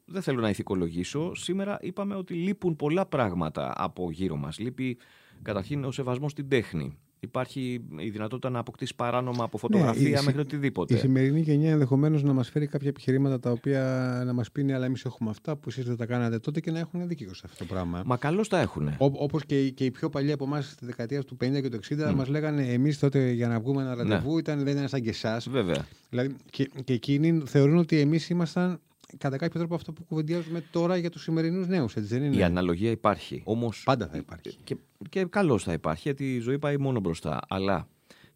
[0.05, 1.36] Δεν θέλω να ηθικολογήσω.
[1.36, 4.59] Σήμερα είπαμε ότι λείπουν πολλά πράγματα από γύρω μας.
[4.59, 4.97] Λείπει
[5.41, 10.25] καταρχήν ο σεβασμός στην τέχνη υπάρχει η δυνατότητα να αποκτήσει παράνομα από ναι, φωτογραφία ναι,
[10.25, 10.93] μέχρι οτιδήποτε.
[10.93, 13.81] Η σημερινή γενιά ενδεχομένως να μας φέρει κάποια επιχειρήματα τα οποία
[14.25, 16.71] να μας πει, «Ναι, αλλά εμείς έχουμε αυτά που εσείς δεν τα κάνατε τότε και
[16.71, 18.01] να έχουν δίκιο σε αυτό το πράγμα.
[18.05, 18.95] Μα καλώς τα έχουν.
[18.97, 22.09] Όπως και, και οι πιο παλιοί από εμάς στη δεκαετία του 50 και του 60
[22.09, 22.13] mm.
[22.13, 24.39] μας λέγανε εμείς τότε για να βγούμε ένα ραντεβού ναι.
[24.39, 25.49] ήταν, δεν ήταν σαν και εσάς.
[25.49, 25.86] Βέβαια.
[26.09, 28.79] Δηλαδή, και, και εκείνοι θεωρούν ότι εμείς ήμασταν
[29.17, 32.43] κατά κάποιο τρόπο αυτό που κουβεντιάζουμε τώρα για τους σημερινούς νέους, έτσι δεν είναι; Η
[32.43, 33.41] αναλογία υπάρχει.
[33.45, 34.58] Όμως, Πάντα θα υπάρχει.
[34.63, 34.78] Και,
[35.10, 37.39] και καλώς θα υπάρχει, γιατί η ζωή πάει μόνο μπροστά.
[37.47, 37.88] Αλλά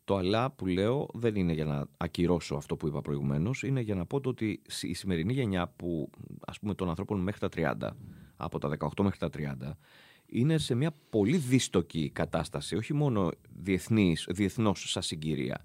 [0.07, 3.95] το αλλά που λέω δεν είναι για να ακυρώσω αυτό που είπα προηγουμένως, είναι για
[3.95, 6.09] να πω το ότι η σημερινή γενιά που
[6.45, 7.89] ας πούμε των ανθρώπων μέχρι τα 30,
[8.37, 9.77] από τα 18 μέχρι τα 30,
[10.25, 15.63] είναι σε μια πολύ δίστοκη κατάσταση, όχι μόνο διεθνής, διεθνώς σαν συγκυρία,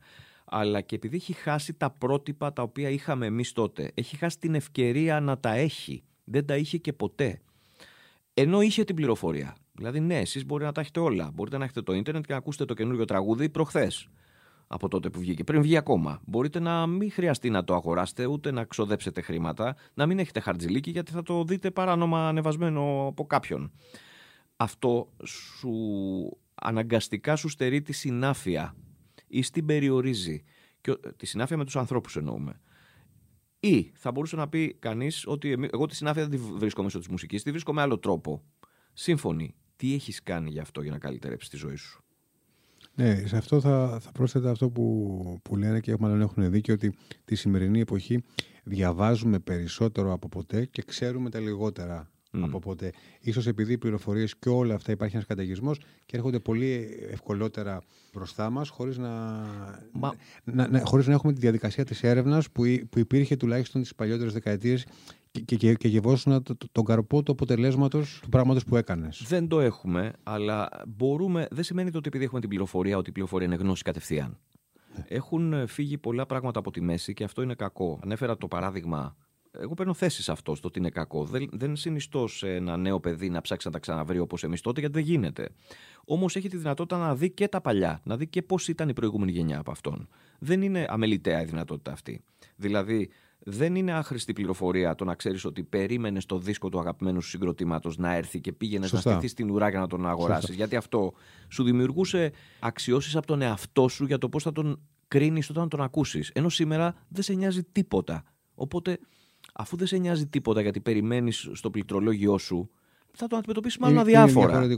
[0.54, 3.90] αλλά και επειδή έχει χάσει τα πρότυπα τα οποία είχαμε εμείς τότε.
[3.94, 6.02] Έχει χάσει την ευκαιρία να τα έχει.
[6.24, 7.40] Δεν τα είχε και ποτέ.
[8.34, 9.56] Ενώ είχε την πληροφορία.
[9.72, 11.30] Δηλαδή, ναι, εσείς μπορεί να τα έχετε όλα.
[11.34, 14.08] Μπορείτε να έχετε το ίντερνετ και να ακούσετε το καινούριο τραγούδι προχθές.
[14.66, 15.44] Από τότε που βγήκε.
[15.44, 16.20] Πριν βγει ακόμα.
[16.26, 19.76] Μπορείτε να μην χρειαστεί να το αγοράσετε ούτε να ξοδέψετε χρήματα.
[19.94, 23.72] Να μην έχετε χαρτζηλίκι γιατί θα το δείτε παράνομα ανεβασμένο από κάποιον.
[24.56, 25.72] Αυτό σου
[26.54, 28.74] αναγκαστικά σου στερεί τη συνάφεια
[29.32, 30.42] ή στην περιορίζει.
[30.80, 32.60] Και, τη συνάφεια με τους ανθρώπους εννοούμε.
[33.60, 37.08] Ή θα μπορούσε να πει κανείς ότι εγώ τη συνάφεια δεν τη βρίσκω μέσω της
[37.08, 38.42] μουσικής, τη βρίσκω με άλλο τρόπο.
[38.92, 39.54] Σύμφωνοι.
[39.76, 42.04] Τι έχεις κάνει γι' αυτό για να καλυτερέψεις τη ζωή σου;
[42.94, 46.94] Ναι, σε αυτό θα, θα πρόσθετα αυτό που, που λένε και μάλλον έχουν δίκιο ότι
[47.24, 48.24] τη σημερινή εποχή
[48.64, 52.40] διαβάζουμε περισσότερο από ποτέ και ξέρουμε τα λιγότερα Mm.
[52.42, 56.88] Από οπότε, ίσως επειδή οι πληροφορίες και όλα αυτά υπάρχει ένας καταιγισμός και έρχονται πολύ
[57.10, 59.10] ευκολότερα μπροστά μας, χωρίς να,
[59.92, 60.14] Μα...
[60.44, 64.32] να, να, χωρίς να έχουμε τη διαδικασία της έρευνας που, που υπήρχε τουλάχιστον τις παλιότερες
[64.32, 64.86] δεκαετίες
[65.30, 69.24] και, και, και, και γευόσουν το, το, τον καρπό του αποτελέσματος του πράγματος που έκανες.
[69.28, 71.46] Δεν το έχουμε, αλλά μπορούμε.
[71.50, 74.38] Δεν σημαίνει το ότι επειδή έχουμε την πληροφορία, ότι η πληροφορία είναι γνώση κατευθείαν.
[74.96, 75.04] Ναι.
[75.08, 78.00] Έχουν φύγει πολλά πράγματα από τη μέση και αυτό είναι κακό.
[78.02, 79.16] Ανέφερα το παράδειγμα
[79.60, 81.24] εγώ παίρνω θέση σε αυτό, στο ότι είναι κακό.
[81.24, 84.80] Δεν, δεν συνιστώ σε ένα νέο παιδί να ψάξει να τα ξαναβρει όπως εμείς τότε,
[84.80, 85.48] γιατί δεν γίνεται.
[86.04, 88.92] Όμως έχει τη δυνατότητα να δει και τα παλιά, να δει και πώς ήταν η
[88.92, 90.08] προηγούμενη γενιά από αυτόν.
[90.38, 92.24] Δεν είναι αμεληταία η δυνατότητα αυτή.
[92.56, 93.10] Δηλαδή,
[93.44, 97.96] δεν είναι άχρηστη πληροφορία το να ξέρεις ότι περίμενες το δίσκο του αγαπημένου σου συγκροτήματος
[97.96, 100.54] να έρθει και πήγαινες να στηθεί στην ουρά για να τον αγοράσεις.
[100.54, 101.12] Γιατί αυτό
[101.48, 105.80] σου δημιουργούσε αξιώσεις από τον εαυτό σου για το πώς θα τον κρίνεις όταν τον
[105.80, 106.30] ακούσεις.
[106.34, 108.24] Ενώ σήμερα δεν σε νοιάζει τίποτα.
[108.54, 108.98] Οπότε
[109.52, 112.70] αφού δεν σε νοιάζει τίποτα γιατί περιμένεις στο πληκτρολόγιο σου,
[113.12, 114.68] θα το αντιμετωπίσεις μάλλον αδιάφορα.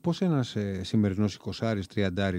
[0.00, 2.38] Πώς ένας ε, σημερινός 20 30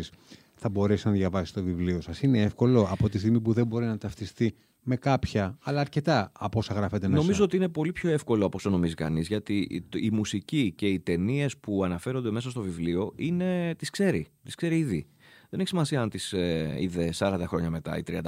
[0.55, 3.85] θα μπορέσει να διαβάσει το βιβλίο σας, Είναι εύκολο από τη στιγμή που δεν μπορεί
[3.85, 8.09] να ταυτιστεί με κάποια, αλλά αρκετά από όσα γράφεται μέσα; Νομίζω ότι είναι πολύ πιο
[8.09, 12.61] εύκολο από όσο νομίζει κανείς, γιατί η μουσική και οι ταινίες που αναφέρονται μέσα στο
[12.61, 15.07] βιβλίο είναι, τις ξέρει, τις ξέρει ήδη.
[15.49, 18.21] Δεν έχει σημασία αν τις ε, είδε 40 χρόνια μετά ή 35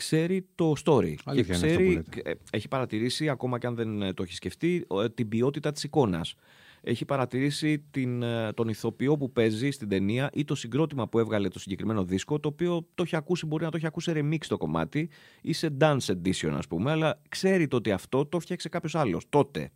[0.00, 1.14] ξέρει το story.
[1.34, 5.28] και ξέρει, ε, έχει παρατηρήσει, ακόμα και αν δεν ε, το έχει σκεφτεί, ε, την
[5.28, 6.34] ποιότητα της εικόνας.
[6.82, 11.58] Έχει παρατηρήσει την, τον ηθοποιό που παίζει στην ταινία ή το συγκρότημα που έβγαλε το
[11.58, 15.10] συγκεκριμένο δίσκο, το οποίο το έχει ακούσει, μπορεί να το έχει ακούσει remix το κομμάτι
[15.42, 19.24] ή σε dance edition ας πούμε, αλλά ξέρει το ότι αυτό το φτιάξε κάποιος άλλος
[19.28, 19.70] τότε.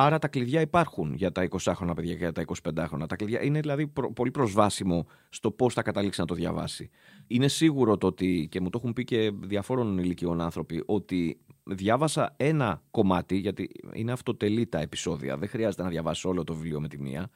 [0.00, 3.06] Άρα τα κλειδιά υπάρχουν για τα 20χρονα παιδιά και για τα 25χρονα.
[3.08, 6.90] Τα κλειδιά είναι δηλαδή πολύ προσβάσιμο στο πώς θα καταλήξει να το διαβάσει.
[7.26, 12.34] Είναι σίγουρο το ότι, και μου το έχουν πει και διαφόρων ηλικιών άνθρωποι, ότι διάβασα
[12.36, 16.88] ένα κομμάτι, γιατί είναι αυτοτελή τα επεισόδια, δεν χρειάζεται να διαβάσει όλο το βιβλίο με
[16.88, 17.30] τη μία.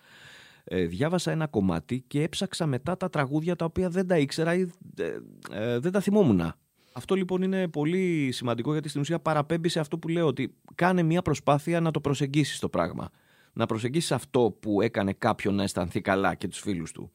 [0.64, 4.70] Ε, διάβασα ένα κομμάτι και έψαξα μετά τα τραγούδια τα οποία δεν τα ήξερα ή
[4.98, 5.18] ε,
[5.50, 6.54] ε, δεν τα θυμόμουν.
[6.92, 11.02] Αυτό λοιπόν είναι πολύ σημαντικό γιατί στην ουσία παραπέμπει σε αυτό που λέω ότι κάνε
[11.02, 13.10] μια προσπάθεια να το προσεγγίσεις το πράγμα.
[13.52, 17.10] Να προσεγγίσεις αυτό που έκανε κάποιον να αισθανθεί καλά και τους φίλους του.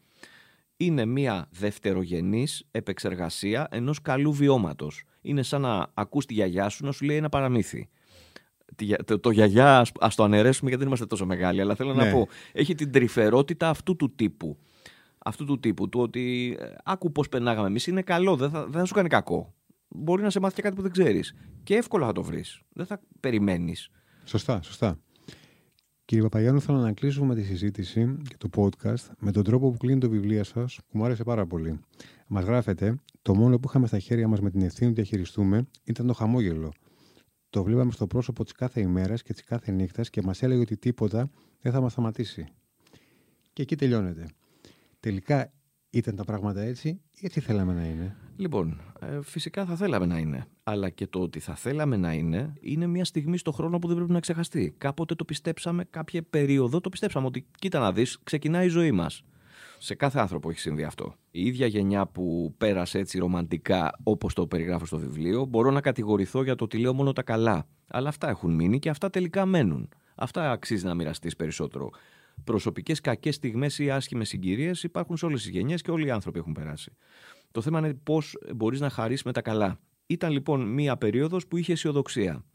[0.77, 5.03] Είναι μια δευτερογενής επεξεργασία ενός καλού βιώματος.
[5.21, 7.89] Είναι σαν να ακούς τη γιαγιά σου να σου λέει ένα παραμύθι.
[9.05, 12.11] Το, το γιαγιά, ας το αναιρέσουμε γιατί δεν είμαστε τόσο μεγάλοι, αλλά θέλω να ναι.
[12.11, 14.57] πω, έχει την τρυφερότητα αυτού του τύπου
[15.27, 18.79] αυτού του τύπου, του ότι ε, άκου πώς περνάγαμε εμείς, είναι καλό, δεν θα, δεν
[18.79, 19.53] θα σου κάνει κακό.
[19.87, 21.33] Μπορεί να σε μάθει και κάτι που δεν ξέρεις.
[21.63, 22.61] Και εύκολα θα το βρεις.
[22.73, 23.89] Δεν θα περιμένεις.
[24.23, 24.99] Σωστά, σωστά.
[26.05, 29.99] Κύριε Παπαγιάννου, θέλω να κλείσουμε τη συζήτηση και το podcast με τον τρόπο που κλείνει
[29.99, 31.79] το βιβλίο σας, που μου άρεσε πάρα πολύ.
[32.27, 36.07] Μας γράφετε, το μόνο που είχαμε στα χέρια μας με την ευθύνη να διαχειριστούμε ήταν
[36.07, 36.71] το χαμόγελο.
[37.49, 40.77] Το βλέπαμε στο πρόσωπο της κάθε ημέρας και της κάθε νύχτας και μας έλεγε ότι
[40.77, 41.29] τίποτα
[41.61, 42.45] δεν θα μας σταματήσει.
[43.53, 44.25] Και εκεί τελειώνεται.
[44.99, 45.51] Τελικά
[45.97, 48.15] ήταν τα πράγματα έτσι ή έτσι θέλαμε να είναι.
[48.35, 50.47] Λοιπόν, ε, φυσικά θα θέλαμε να είναι.
[50.63, 53.95] Αλλά και το ότι θα θέλαμε να είναι, είναι μια στιγμή στο χρόνο που δεν
[53.95, 54.75] πρέπει να ξεχαστεί.
[54.77, 59.23] Κάποτε το πιστέψαμε, κάποια περίοδο το πιστέψαμε ότι κοίτα να δεις, ξεκινάει η ζωή μας.
[59.77, 61.15] Σε κάθε άνθρωπο έχει συμβεί αυτό.
[61.31, 66.43] Η ίδια γενιά που πέρασε έτσι ρομαντικά όπως το περιγράφω στο βιβλίο, μπορώ να κατηγορηθώ
[66.43, 67.67] για το ότι λέω μόνο τα καλά.
[67.87, 69.89] Αλλά αυτά έχουν μείνει και αυτά τελικά μένουν.
[70.15, 71.89] Αυτά αξίζει να μοιραστείς περισσότερο.
[72.43, 76.39] Προσωπικές κακές στιγμές ή άσχημες συγκυρίες υπάρχουν σε όλες τις γενιές και όλοι οι άνθρωποι
[76.39, 76.91] έχουν περάσει.
[77.51, 79.79] Το θέμα είναι πώς μπορείς να χαρίσει με τα καλά.
[80.07, 82.45] Ήταν λοιπόν μία περίοδος που είχε αισιοδοξία.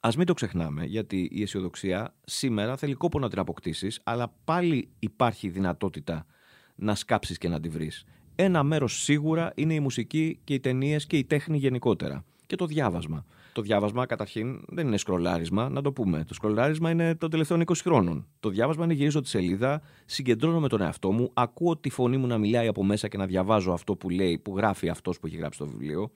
[0.00, 4.90] Α μην το ξεχνάμε, γιατί η αισιοδοξία σήμερα θέλει κόπο να την αποκτήσεις, αλλά πάλι
[4.98, 6.26] υπάρχει δυνατότητα
[6.74, 8.04] να σκάψεις και να τη βρεις.
[8.34, 12.24] Ένα μέρος σίγουρα είναι η μουσική και οι ταινίες και η τέχνη γενικότερα.
[12.48, 13.24] Και το διάβασμα.
[13.52, 16.24] Το διάβασμα, καταρχήν, δεν είναι σκρολάρισμα, να το πούμε.
[16.24, 18.26] Το σκρολάρισμα είναι των τελευταίων 20 χρόνων.
[18.40, 22.26] Το διάβασμα είναι γυρίζω τη σελίδα, συγκεντρώνω με τον εαυτό μου, ακούω τη φωνή μου
[22.26, 25.36] να μιλάει από μέσα και να διαβάζω αυτό που λέει, που γράφει αυτός που έχει
[25.36, 26.10] γράψει το βιβλίο.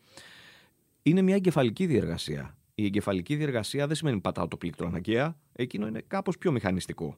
[1.03, 2.57] Είναι μια εγκεφαλική διεργασία.
[2.75, 7.17] Η εγκεφαλική διεργασία δεν σημαίνει πατάω το πλήκτρο αναγκαία, εκείνο είναι κάπως πιο μηχανιστικό.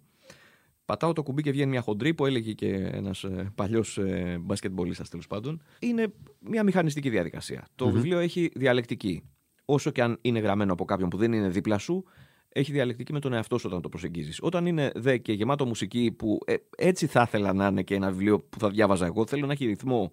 [0.84, 5.08] Πατάω το κουμπί και βγαίνει μια χοντρή που έλεγε και ένας ε, παλιός ε, μπασκετμπολίστας
[5.08, 5.62] τέλος πάντων.
[5.78, 7.66] Είναι μια μηχανιστική διαδικασία.
[7.74, 9.22] Το βιβλίο έχει διαλεκτική
[9.64, 12.04] όσο και αν είναι γραμμένο από κάποιον που δεν είναι δίπλα σου,
[12.48, 14.38] έχει διαλεκτική με τον εαυτό σου όταν το προσεγγίζεις.
[14.42, 18.10] Όταν είναι δε και γεμάτο μουσική που ε, έτσι θα ήθελα να είναι και ένα
[18.10, 20.12] βιβλίο που θα διάβαζα εγώ, θέλω να έχει ρυθμό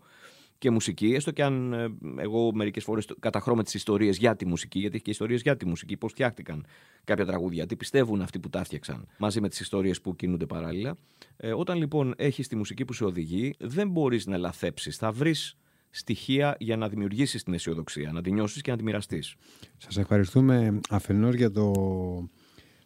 [0.61, 4.45] και μουσική, έστω και αν ε, εγώ μερικές φορές καταχρώ με τις ιστορίες για τη
[4.45, 6.65] μουσική, γιατί έχει και ιστορίες για τη μουσική, πώς φτιάχτηκαν
[7.03, 10.97] κάποια τραγούδια, τι πιστεύουν αυτοί που τα φτιάξαν, μαζί με τις ιστορίες που κινούνται παράλληλα.
[11.37, 14.97] Ε, όταν λοιπόν έχεις τη μουσική που σε οδηγεί, δεν μπορείς να λαθέψεις.
[14.97, 15.57] Θα βρεις
[15.89, 19.35] στοιχεία για να δημιουργήσεις την αισιοδοξία, να την νιώσεις και να τη μοιραστείς.
[19.77, 21.73] Σας ευχαριστούμε αφενός για το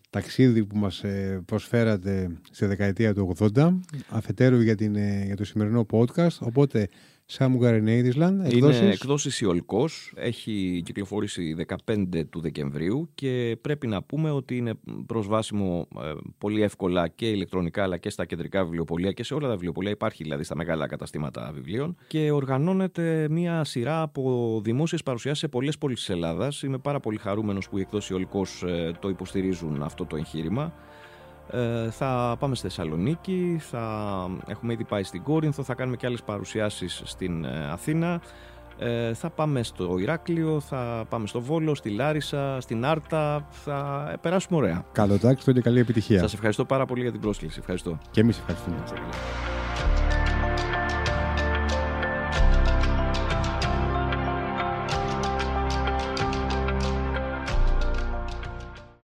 [0.10, 5.46] ταξίδι που μας ε, προσφέρατε στη δεκαετία του 80, αφετέρου για, την, ε, για το
[5.46, 6.38] σημερινό podcast.
[6.40, 6.88] Οπότε
[7.28, 8.46] Σάμου Γκαρενέιδισλαν.
[8.46, 9.90] Είναι εκδόσεις Ιολκό.
[10.16, 14.74] Έχει κυκλοφορήσει 15 του Δεκεμβρίου και πρέπει να πούμε ότι είναι
[15.06, 19.54] προσβάσιμο ε, πολύ εύκολα και ηλεκτρονικά αλλά και στα κεντρικά βιβλιοπολία και σε όλα τα
[19.54, 19.92] βιβλιοπολία.
[19.92, 21.96] Υπάρχει δηλαδή στα μεγάλα καταστήματα βιβλίων.
[22.08, 26.64] Και οργανώνεται μια σειρά από δημόσιες παρουσιάσεις σε πολλές πόλεις της Ελλάδας.
[26.64, 30.74] Είμαι πάρα πολύ χαρούμενος που οι εκδόσει Ιολκό ε, το υποστηρίζουν αυτό το εγχείρημα.
[31.52, 36.22] Ε, θα πάμε στη Θεσσαλονίκη, θα έχουμε ήδη πάει στην Κόρινθο, θα κάνουμε και άλλες
[36.24, 38.22] παρουσιάσεις στην ε, Αθήνα.
[38.78, 43.48] Ε, θα πάμε στο Ηράκλειο, θα πάμε στο Βόλο, στη Λάρισα, στην Άρτα.
[43.50, 44.86] Θα ε, περάσουμε ωραία.
[44.92, 46.20] Καλό τάξη και καλή επιτυχία.
[46.20, 47.58] Σας ευχαριστώ πάρα πολύ για την πρόσκληση.
[47.60, 47.98] Ευχαριστώ.
[48.12, 48.78] Και εμείς ευχαριστούμε.